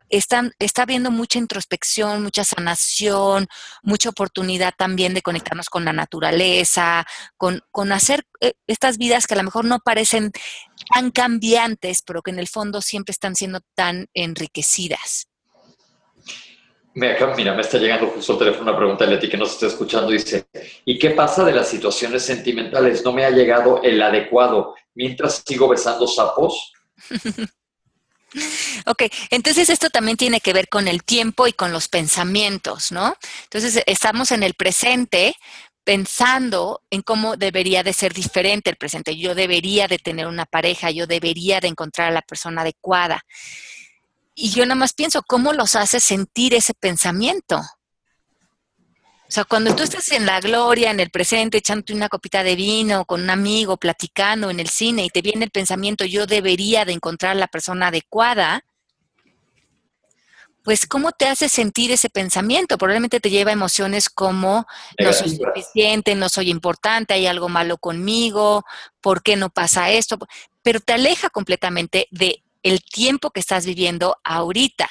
[0.08, 3.46] están, está habiendo mucha introspección, mucha sanación,
[3.82, 9.34] mucha oportunidad también de conectarnos con la naturaleza, con, con hacer eh, estas vidas que
[9.34, 10.32] a lo mejor no parecen
[10.92, 15.30] tan cambiantes, pero que en el fondo siempre están siendo tan enriquecidas.
[16.92, 20.10] Mira, me está llegando justo el teléfono una pregunta de Leti que nos está escuchando.
[20.10, 20.46] Dice,
[20.84, 23.04] ¿y qué pasa de las situaciones sentimentales?
[23.04, 26.72] No me ha llegado el adecuado mientras sigo besando sapos.
[28.86, 33.16] Ok, entonces esto también tiene que ver con el tiempo y con los pensamientos, ¿no?
[33.42, 35.34] Entonces estamos en el presente
[35.84, 39.16] pensando en cómo debería de ser diferente el presente.
[39.16, 43.24] Yo debería de tener una pareja, yo debería de encontrar a la persona adecuada.
[44.34, 47.60] Y yo nada más pienso, ¿cómo los hace sentir ese pensamiento?
[49.30, 52.56] O sea, cuando tú estás en la gloria, en el presente, echándote una copita de
[52.56, 56.84] vino con un amigo, platicando en el cine y te viene el pensamiento, yo debería
[56.84, 58.64] de encontrar la persona adecuada,
[60.64, 62.76] pues ¿cómo te hace sentir ese pensamiento?
[62.76, 64.66] Probablemente te lleva emociones como
[64.98, 68.64] no soy suficiente, no soy importante, hay algo malo conmigo,
[69.00, 70.18] ¿por qué no pasa esto?
[70.62, 74.90] Pero te aleja completamente de el tiempo que estás viviendo ahorita.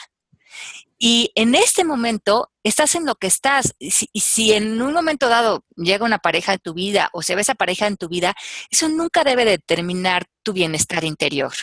[1.00, 3.74] Y en este momento estás en lo que estás.
[3.80, 7.42] Y si, en un momento dado llega una pareja en tu vida o se ve
[7.42, 8.36] esa pareja en tu vida,
[8.70, 11.54] eso nunca debe determinar tu bienestar interior.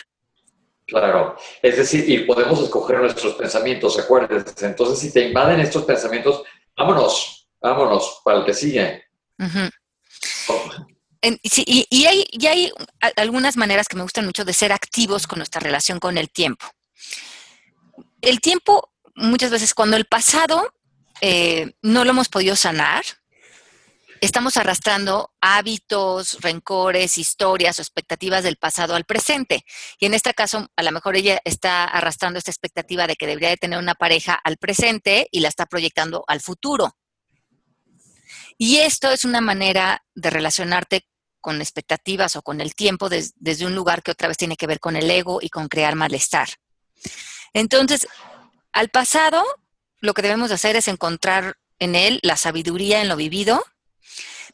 [0.86, 4.66] Claro, es decir, y podemos escoger nuestros pensamientos, acuérdense.
[4.66, 6.42] Entonces, si te invaden estos pensamientos,
[6.76, 9.04] vámonos, Vámonos, para el que sigue.
[11.22, 12.72] y, hay, y hay
[13.16, 16.66] algunas maneras que me gustan mucho de ser activos con nuestra relación con el tiempo.
[18.20, 20.72] El tiempo, muchas veces, cuando el pasado
[21.20, 23.04] eh, no lo hemos podido sanar,
[24.20, 29.64] estamos arrastrando hábitos, rencores, historias o expectativas del pasado al presente.
[29.98, 33.50] Y en este caso, a lo mejor ella está arrastrando esta expectativa de que debería
[33.50, 36.96] de tener una pareja al presente y la está proyectando al futuro.
[38.58, 41.06] Y esto es una manera de relacionarte
[41.40, 44.80] con expectativas o con el tiempo desde un lugar que otra vez tiene que ver
[44.80, 46.48] con el ego y con crear malestar.
[47.52, 48.08] Entonces,
[48.76, 49.44] al pasado,
[50.00, 53.64] lo que debemos hacer es encontrar en él la sabiduría en lo vivido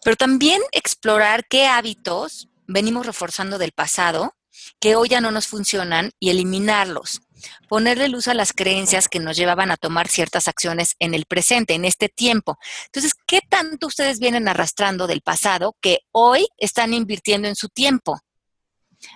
[0.03, 4.37] pero también explorar qué hábitos venimos reforzando del pasado
[4.81, 7.21] que hoy ya no nos funcionan y eliminarlos.
[7.69, 11.75] Ponerle luz a las creencias que nos llevaban a tomar ciertas acciones en el presente,
[11.75, 12.59] en este tiempo.
[12.87, 18.21] Entonces, ¿qué tanto ustedes vienen arrastrando del pasado que hoy están invirtiendo en su tiempo?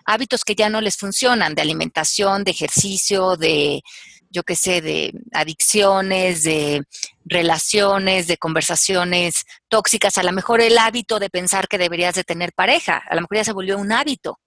[0.04, 3.82] Hábitos que ya no les funcionan, de alimentación, de ejercicio, de,
[4.30, 6.82] yo qué sé, de adicciones, de
[7.24, 12.52] relaciones, de conversaciones tóxicas, a lo mejor el hábito de pensar que deberías de tener
[12.52, 14.38] pareja, a lo mejor ya se volvió un hábito.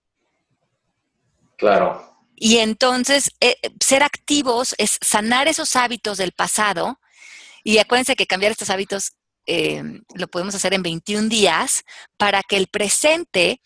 [1.57, 2.09] Claro.
[2.35, 6.99] Y entonces, eh, ser activos es sanar esos hábitos del pasado.
[7.65, 9.11] Y acuérdense que cambiar estos hábitos
[9.45, 11.83] eh, lo podemos hacer en 21 días
[12.17, 13.61] para que el presente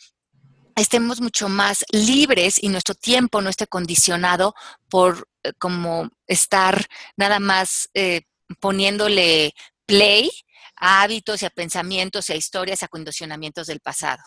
[0.75, 4.55] estemos mucho más libres y nuestro tiempo no esté condicionado
[4.89, 5.27] por
[5.59, 6.85] como estar
[7.17, 8.21] nada más eh,
[8.59, 9.53] poniéndole
[9.85, 10.31] play
[10.75, 14.23] a hábitos y a pensamientos y a historias y a condicionamientos del pasado.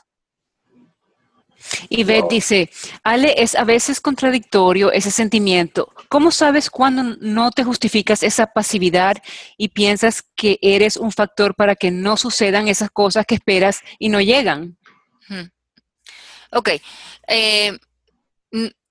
[1.88, 2.70] Y Beth dice,
[3.02, 5.92] Ale, es a veces contradictorio ese sentimiento.
[6.08, 9.16] ¿Cómo sabes cuando no te justificas esa pasividad
[9.56, 14.08] y piensas que eres un factor para que no sucedan esas cosas que esperas y
[14.08, 14.78] no llegan?
[16.52, 16.70] Ok.
[17.26, 17.76] Eh,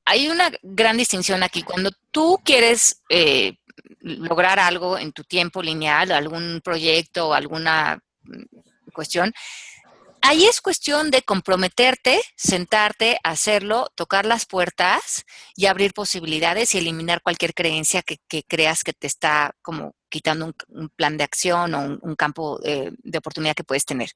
[0.06, 1.64] hay una gran distinción aquí.
[1.64, 3.58] Cuando tú quieres eh,
[4.00, 9.34] lograr algo en tu tiempo lineal, algún proyecto o alguna mm, cuestión,
[10.26, 15.24] ahí es cuestión de comprometerte, sentarte, hacerlo, tocar las puertas
[15.56, 20.90] y abrir posibilidades y eliminar cualquier creencia que, creas que te está como quitando un,
[20.90, 24.10] plan de acción o un, campo eh, de oportunidad que puedes tener.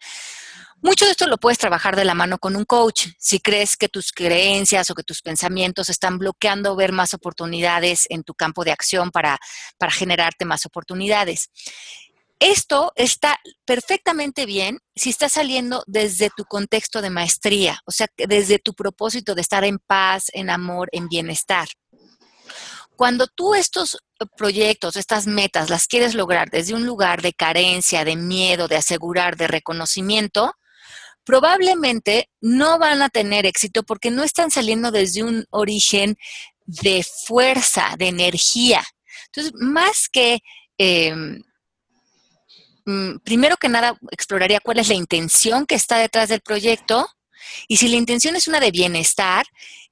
[0.82, 3.08] Mucho de esto lo puedes trabajar de la mano con un coach.
[3.18, 8.24] Si crees que tus creencias o que tus pensamientos están bloqueando ver más oportunidades en
[8.24, 9.38] tu campo de acción para,
[9.78, 11.50] para generarte más oportunidades.
[12.40, 18.60] Esto está perfectamente bien si está saliendo desde tu contexto de maestría, o sea, desde
[18.60, 21.68] tu propósito de estar en paz, en amor, en bienestar.
[22.96, 23.98] Cuando tú estos
[24.38, 29.38] proyectos, estas metas, las quieres lograr desde un lugar de carencia, de miedo, de asegurar,
[29.38, 30.54] de reconocimiento,
[31.24, 36.18] probablemente no van a tener éxito porque no están saliendo desde un origen
[36.66, 38.84] de fuerza, de energía.
[39.28, 40.40] Entonces, más que,
[40.78, 41.42] em,
[43.24, 47.08] primero que nada, exploraría cuál es la intención que está detrás del proyecto.
[47.68, 49.46] Y si la intención es una de bienestar,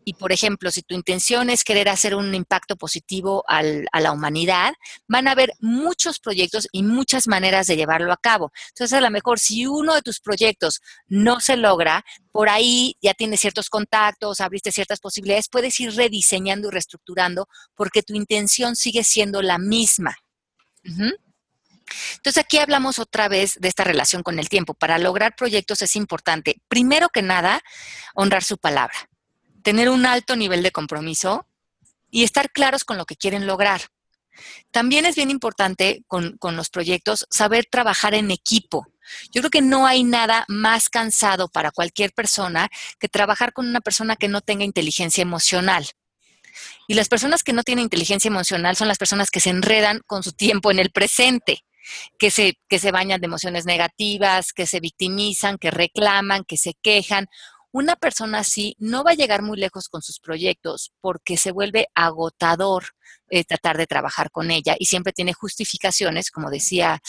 [0.04, 3.62] y, por ejemplo, si tu intención es querer hacer un impacto positivo a
[4.00, 4.71] la humanidad,
[5.06, 8.54] van a haber muchos proyectos y muchas maneras de llevarlo a cabo.
[8.69, 13.15] Entonces, a lo mejor si uno de tus proyectos no se logra, por ahí ya
[13.15, 19.04] tienes ciertos contactos, abriste ciertas posibilidades, puedes ir rediseñando y reestructurando porque tu intención sigue
[19.04, 20.15] siendo la misma.
[22.15, 24.73] Entonces aquí hablamos otra vez de esta relación con el tiempo.
[24.73, 27.62] Para lograr proyectos es importante, primero que nada,
[28.13, 29.10] honrar su palabra
[29.67, 31.45] tener un alto nivel de compromiso
[32.10, 33.82] y estar claros con lo que quieren lograr.
[34.71, 38.88] También es bien importante con, los proyectos saber trabajar en equipo.
[39.34, 43.82] Yo creo que no hay nada más cansado para cualquier persona que trabajar con una
[43.82, 45.86] persona que no tenga inteligencia emocional.
[46.88, 50.23] Y las personas que no tienen inteligencia emocional son las personas que se enredan con
[50.23, 51.65] su tiempo en el presente,
[52.17, 56.73] que se, que se bañan de emociones negativas, que se victimizan, que reclaman, que se
[56.82, 57.28] quejan.
[57.71, 61.88] Una persona así no va a llegar muy lejos con sus proyectos porque se vuelve
[61.93, 62.86] agotador
[63.30, 66.99] eh, tratar de trabajar con ella y siempre tiene justificaciones, como decía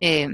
[0.00, 0.28] eh,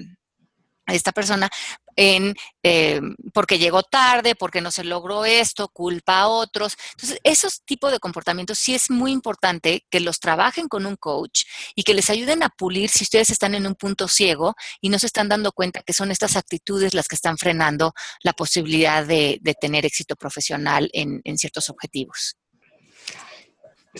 [0.94, 1.50] esta persona,
[1.96, 3.00] en eh,
[3.34, 6.76] porque llegó tarde, porque no se logró esto, culpa a otros.
[6.92, 11.44] Entonces, esos tipos de comportamientos sí es muy importante que los trabajen con un coach
[11.74, 14.98] y que les ayuden a pulir si ustedes están en un punto ciego y no
[14.98, 19.40] se están dando cuenta que son estas actitudes las que están frenando la posibilidad de,
[19.60, 22.36] tener éxito profesional en, ciertos objetivos.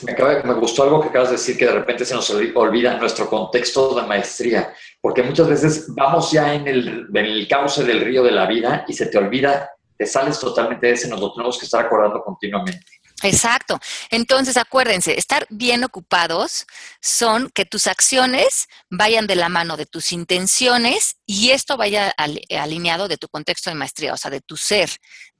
[0.03, 0.15] Me,
[0.45, 3.95] me, gustó algo que acabas de decir, que de repente se nos olvida nuestro contexto
[3.95, 4.73] de maestría.
[5.03, 9.07] Porque muchas veces vamos ya en el, cauce del río de la vida y se
[9.07, 12.87] te olvida, te sales totalmente de ese, nos lo tenemos que estar acordando continuamente.
[13.25, 13.79] Exacto.
[14.11, 16.67] Entonces, acuérdense, estar bien ocupados
[17.01, 23.09] son que tus acciones vayan de la mano de tus intenciones y esto vaya alineado
[23.09, 24.91] de tu contexto de maestría, o sea, de tu ser,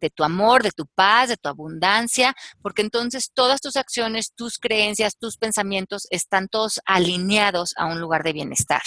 [0.01, 4.59] de tu amor, de tu paz, de tu abundancia, porque entonces todas tus acciones, tus
[4.59, 8.83] creencias, tus pensamientos están todos alineados a un lugar de bienestar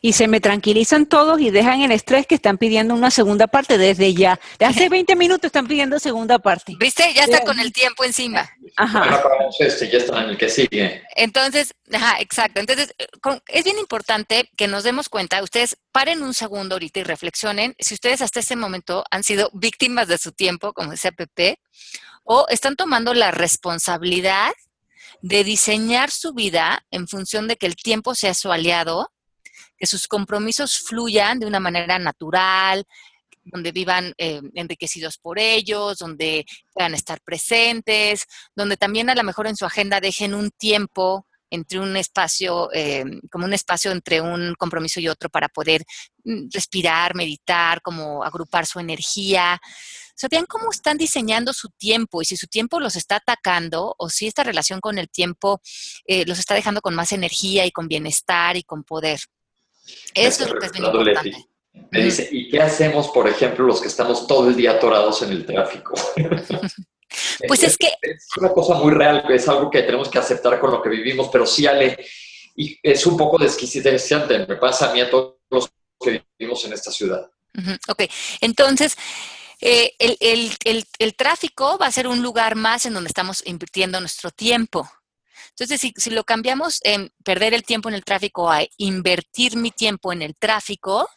[0.00, 3.78] y se me tranquilizan todos y dejan el estrés que están pidiendo una segunda parte
[3.78, 4.38] desde ya.
[4.58, 6.74] De hace 20 minutos están pidiendo segunda parte.
[6.78, 7.12] ¿Viste?
[7.14, 8.48] Ya está con el tiempo encima.
[8.76, 9.22] Ajá.
[9.58, 11.02] Este, ya está en el que sigue.
[11.16, 12.60] Entonces, ajá, exacto.
[12.60, 13.06] Entonces, eh,
[13.48, 17.94] es bien importante que nos demos cuenta, ustedes paren un segundo ahorita y reflexionen si
[17.94, 21.60] ustedes hasta este momento han sido víctimas de su tiempo, como decía Pepe,
[22.24, 24.52] o están tomando la responsabilidad
[25.20, 29.10] de diseñar su vida en función de que el tiempo sea su aliado
[29.78, 32.84] que sus compromisos fluyan de una manera natural,
[33.44, 39.46] donde vivan eh, enriquecidos por ellos, donde puedan estar presentes, donde también a lo mejor
[39.46, 44.54] en su agenda dejen un tiempo entre un espacio, eh, como un espacio entre un
[44.58, 45.82] compromiso y otro para poder
[46.24, 49.60] mm, respirar, meditar, como agrupar su energía.
[50.30, 54.26] Vean cómo están diseñando su tiempo y si su tiempo los está atacando o si
[54.26, 55.60] esta relación con el tiempo
[56.06, 59.20] eh, los está dejando con más energía y con bienestar y con poder.
[60.14, 61.48] Eso es lo que es bien importante.
[61.90, 65.30] Me dice, ¿y qué hacemos, por ejemplo, los que estamos todo el día atorados en
[65.30, 65.94] el tráfico?
[67.46, 67.88] pues es que...
[68.02, 71.28] Es una cosa muy real, es algo que tenemos que aceptar con lo que vivimos,
[71.32, 72.04] pero sí, Ale,
[72.56, 75.70] y es un poco desquiciante, me pasa a mí a todos los
[76.00, 77.30] que vivimos en esta ciudad.
[77.88, 78.04] Ok,
[78.40, 78.96] entonces...
[79.60, 83.98] Eh, el, el, el, tráfico va a ser un lugar más en donde estamos invirtiendo
[83.98, 84.88] nuestro tiempo.
[85.58, 90.12] Entonces, si, lo cambiamos en perder el tiempo en el tráfico a invertir mi tiempo
[90.12, 91.08] en el tráfico,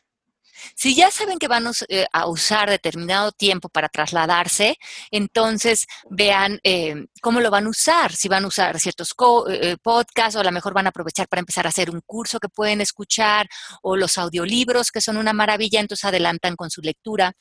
[0.75, 4.77] si ya saben que van eh, a usar determinado tiempo para trasladarse,
[5.11, 8.13] entonces vean eh, cómo lo van a usar.
[8.13, 9.13] Si van a usar ciertos
[9.49, 12.39] eh, podcasts o a lo mejor van a aprovechar para empezar a hacer un curso
[12.39, 13.47] que pueden escuchar
[13.83, 17.33] o los audiolibros que son una maravilla, entonces adelantan con su lectura.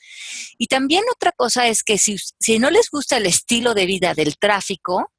[0.59, 4.15] Y también otra cosa es que si, si no les gusta el estilo de vida
[4.15, 5.11] del tráfico,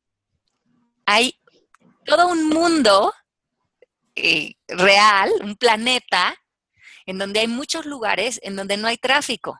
[1.05, 1.40] hay
[2.05, 3.13] todo un mundo
[4.15, 6.35] eh, real, un planeta,
[7.05, 9.59] en donde hay muchos lugares en donde no hay tráfico.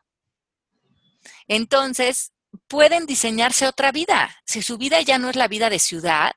[1.47, 2.31] Entonces,
[2.67, 4.35] pueden diseñarse otra vida.
[4.45, 6.33] Si su vida ya no es la vida de ciudad,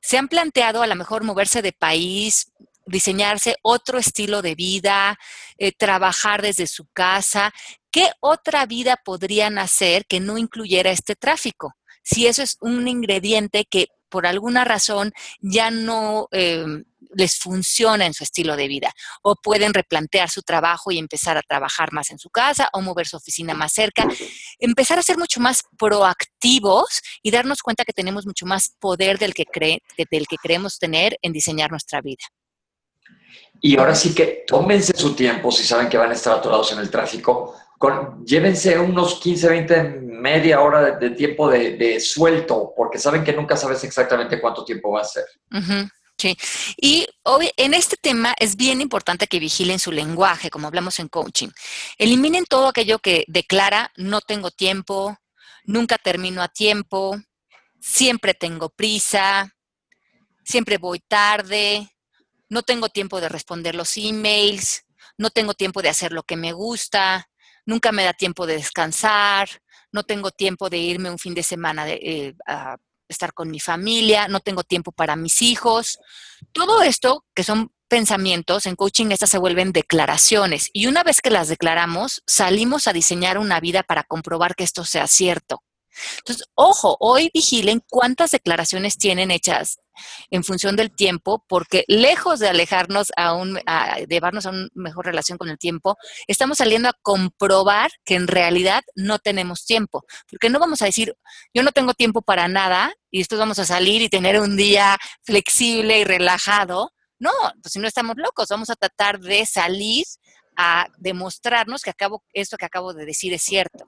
[0.00, 2.52] se han planteado a lo mejor moverse de país,
[2.86, 5.18] diseñarse otro estilo de vida,
[5.58, 7.52] eh, trabajar desde su casa.
[7.90, 11.74] ¿Qué otra vida podrían hacer que no incluyera este tráfico?
[12.02, 15.10] Si eso es un ingrediente que por alguna razón
[15.40, 16.66] ya no eh,
[17.14, 18.92] les funciona en su estilo de vida
[19.22, 23.06] o pueden replantear su trabajo y empezar a trabajar más en su casa o mover
[23.06, 24.06] su oficina más cerca,
[24.58, 29.32] empezar a ser mucho más proactivos y darnos cuenta que tenemos mucho más poder del
[29.32, 32.24] que, cree, del que creemos tener en diseñar nuestra vida.
[33.62, 36.80] Y ahora sí que tómense su tiempo si saben que van a estar atorados en
[36.80, 37.56] el tráfico
[38.24, 39.82] llévense unos 15, 20,
[40.22, 45.00] media hora de, tiempo de, suelto, porque saben que nunca sabes exactamente cuánto tiempo va
[45.00, 45.24] a ser.
[46.16, 46.36] sí,
[46.76, 51.08] y hoy en este tema es bien importante que vigilen su lenguaje, como hablamos en
[51.08, 51.48] coaching.
[51.98, 55.16] Eliminen todo aquello que declara no tengo tiempo,
[55.64, 57.20] nunca termino a tiempo,
[57.80, 59.52] siempre tengo prisa,
[60.44, 61.90] siempre voy tarde,
[62.48, 64.84] no tengo tiempo de responder los emails,
[65.18, 67.28] no tengo tiempo de hacer lo que me gusta,
[67.66, 69.48] nunca me da tiempo de descansar,
[69.92, 72.76] no tengo tiempo de irme un fin de semana eh, a
[73.08, 75.98] estar con mi familia, no tengo tiempo para mis hijos.
[76.52, 81.30] Todo esto, que son pensamientos, en coaching estas se vuelven declaraciones y una vez que
[81.30, 85.62] las declaramos, salimos a diseñar una vida para comprobar que esto sea cierto.
[86.18, 89.78] Entonces, ojo, hoy vigilen cuántas declaraciones tienen hechas
[90.30, 95.06] en función del tiempo, porque lejos de alejarnos a un, a llevarnos a una mejor
[95.06, 100.50] relación con el tiempo, estamos saliendo a comprobar que en realidad no tenemos tiempo, porque
[100.50, 101.14] no vamos a decir,
[101.54, 104.96] yo no tengo tiempo para nada y después vamos a salir y tener un día
[105.22, 106.92] flexible y relajado.
[107.18, 107.30] No,
[107.62, 110.04] pues si no estamos locos, vamos a tratar de salir
[110.56, 113.86] a demostrarnos que acabo, esto que acabo de decir es cierto.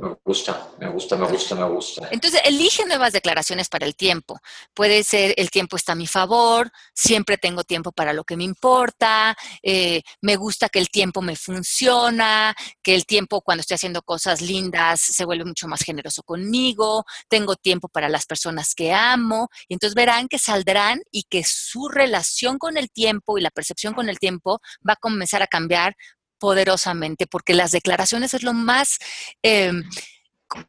[0.00, 2.08] Me gusta, me gusta, me gusta, me gusta.
[2.12, 4.38] Entonces, elige nuevas declaraciones para el tiempo.
[4.72, 8.44] Puede ser, el tiempo está a mi favor, siempre tengo tiempo para lo que me
[8.44, 14.02] importa, eh, me gusta que el tiempo me funciona, que el tiempo cuando estoy haciendo
[14.02, 19.48] cosas lindas se vuelve mucho más generoso conmigo, tengo tiempo para las personas que amo.
[19.66, 23.94] Y entonces verán que saldrán y que su relación con el tiempo y la percepción
[23.94, 25.96] con el tiempo va a comenzar a cambiar
[26.38, 28.98] poderosamente, porque las declaraciones es lo más...
[29.42, 29.84] Em,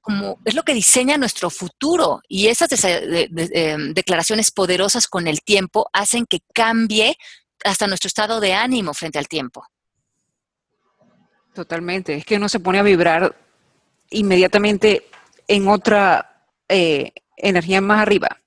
[0.01, 5.89] como es lo que diseña nuestro futuro y esas em, declaraciones poderosas con el tiempo
[5.93, 7.15] hacen que cambie
[7.63, 9.65] hasta nuestro estado de ánimo frente al tiempo.
[11.53, 13.36] Totalmente, es que uno se pone a vibrar
[14.09, 15.07] inmediatamente
[15.47, 18.38] en otra eh, energía más arriba.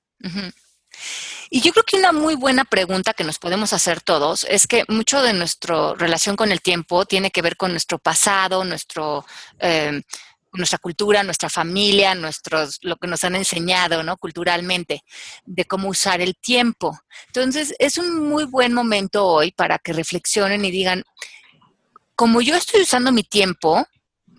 [1.55, 4.85] Y yo creo que una muy buena pregunta que nos podemos hacer todos es que
[4.87, 9.23] mucho de nuestra relación con el tiempo tiene que ver con nuestro pasado, nuestro,
[9.59, 10.01] eh,
[10.51, 14.17] nuestra cultura, nuestra familia, nuestros, lo que nos han enseñado ¿no?
[14.17, 15.03] culturalmente
[15.45, 16.99] de cómo usar el tiempo.
[17.27, 21.03] Entonces, es un muy buen momento hoy para que reflexionen y digan,
[22.15, 23.85] como yo estoy usando mi tiempo,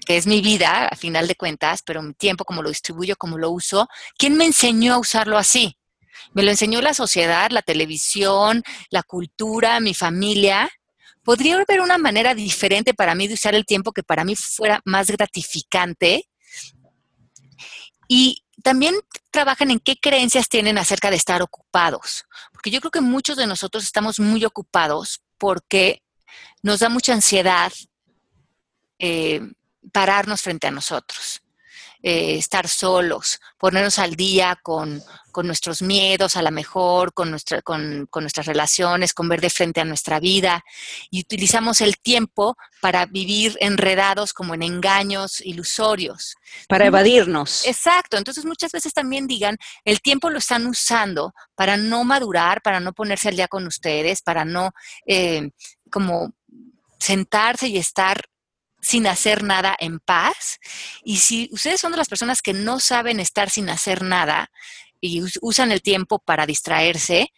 [0.04, 3.38] que es mi vida, a final de cuentas, pero mi tiempo, como lo distribuyo, como
[3.38, 3.88] lo uso,
[4.18, 5.78] ¿quién me enseñó a usarlo así?
[6.32, 10.70] Me lo enseñó la sociedad, la televisión, la cultura, mi familia.
[11.22, 14.80] ¿Podría haber una manera diferente para mí de usar el tiempo que para mí fuera
[14.84, 16.28] más gratificante?
[18.08, 18.94] Y también
[19.30, 22.24] trabajan en qué creencias tienen acerca de estar ocupados.
[22.52, 26.02] Porque yo creo que muchos de nosotros estamos muy ocupados porque
[26.62, 27.72] nos da mucha ansiedad
[28.98, 29.40] eh,
[29.92, 31.43] pararnos frente a nosotros.
[32.06, 35.02] Eh, estar solos, ponernos al día con,
[35.42, 39.86] nuestros miedos a lo mejor, con, nuestra, con, nuestras relaciones, con ver de frente a
[39.86, 40.62] nuestra vida.
[41.10, 46.36] Y utilizamos el tiempo para vivir enredados como en engaños ilusorios.
[46.68, 47.66] Para evadirnos.
[47.66, 48.18] Exacto.
[48.18, 52.92] Entonces muchas veces también digan, el tiempo lo están usando para no madurar, para no
[52.92, 54.72] ponerse al día con ustedes, para no
[55.06, 55.48] eh,
[55.90, 56.34] como
[56.98, 58.26] sentarse y estar
[58.84, 60.60] sin hacer nada en paz.
[61.02, 64.50] Y si ustedes son de las personas que no saben estar sin hacer nada
[65.00, 67.32] y usan el tiempo para distraerse,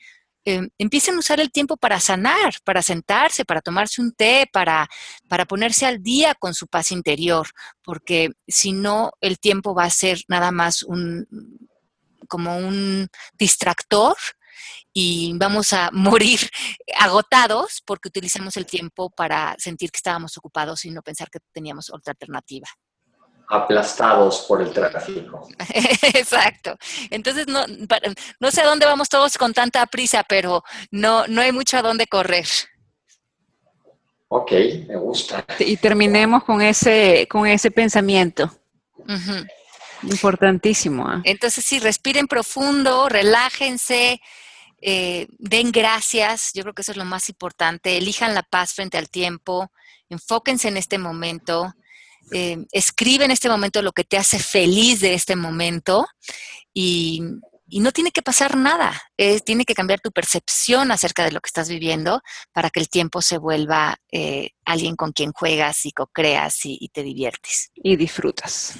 [0.44, 4.88] em, empiecen a usar el tiempo para sanar, para sentarse, para tomarse un té, para,
[5.28, 7.49] para ponerse al día con su paz interior,
[7.82, 11.26] porque si no, el tiempo va a ser nada más un
[12.28, 14.16] como un distractor
[14.99, 16.40] y vamos a morir
[16.99, 21.92] agotados porque utilizamos el tiempo para sentir que estábamos ocupados y no pensar que teníamos
[21.92, 22.66] otra alternativa.
[23.49, 25.47] Aplastados por el tráfico.
[26.14, 26.76] Exacto.
[27.11, 27.64] Entonces, no,
[28.40, 31.82] no sé a dónde vamos todos con tanta prisa, pero no, no hay mucho a
[31.82, 32.47] dónde correr.
[34.28, 34.51] Ok,
[34.88, 35.44] me gusta.
[35.61, 38.51] Y terminemos con ese, con ese pensamiento.
[40.03, 41.07] Importantísimo.
[41.07, 41.20] ¿ah?
[41.22, 44.20] Entonces, sí, respiren profundo, relájense,
[44.82, 48.98] eh, den gracias, yo creo que eso es lo más importante, elijan la paz frente
[48.98, 49.72] al tiempo,
[50.08, 51.74] enfóquense en este momento,
[52.32, 56.06] eh, escribe en este momento lo que te hace feliz de este momento
[56.72, 57.22] y,
[57.68, 59.02] no tiene que pasar nada,
[59.44, 62.22] tiene que cambiar tu percepción acerca de lo que estás viviendo
[62.52, 67.02] para que el tiempo se vuelva eh, alguien con quien juegas y co-creas y, te
[67.02, 67.72] diviertes.
[67.74, 68.74] Y disfrutas.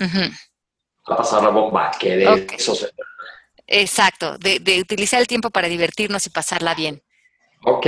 [1.05, 2.93] A pasar la bomba, que de eso se
[3.67, 7.03] Exacto, de, utilizar el tiempo para divertirnos y pasarla bien.
[7.65, 7.87] Ok.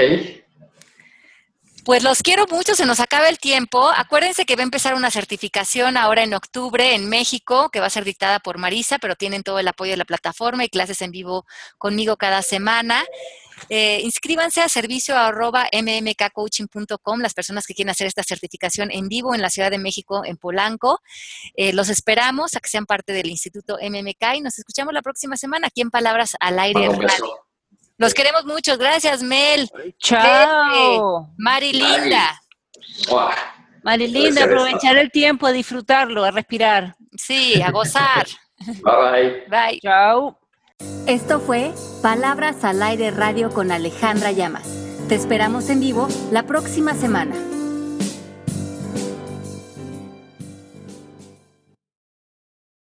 [1.89, 3.89] Pues los quiero mucho, se nos acaba el tiempo.
[3.97, 7.91] Acuérdense que va a empezar una certificación ahora en octubre en México, que va a
[7.91, 11.12] ser dictada por Marisa, pero tienen todo el apoyo de la plataforma y clases en
[11.12, 11.47] vivo
[11.78, 13.03] conmigo cada semana.
[13.70, 19.34] Eh, inscríbanse a servicio arroba mmkcoaching.com las personas que quieren hacer esta certificación en vivo
[19.34, 21.01] en la Ciudad de México, en Polanco.
[21.55, 25.39] Eh, los esperamos a que sean parte del Instituto MMK y nos escuchamos la próxima
[25.39, 26.91] semana aquí en Palabras al Aire
[27.99, 28.78] Los queremos mucho.
[28.78, 29.68] Gracias, Mel.
[29.99, 31.34] Chao.
[31.36, 32.40] Mari Linda.
[33.82, 36.96] Mari Linda, aprovechar el tiempo, a disfrutarlo, a respirar.
[37.16, 38.26] Sí, a gozar.
[38.59, 39.44] Bye bye.
[39.49, 39.80] Bye.
[39.80, 40.38] Chao.
[41.07, 41.72] Esto fue
[42.03, 44.68] Palabras al Aire Radio con Alejandra Llamas.
[45.09, 47.34] Te esperamos en vivo la próxima semana.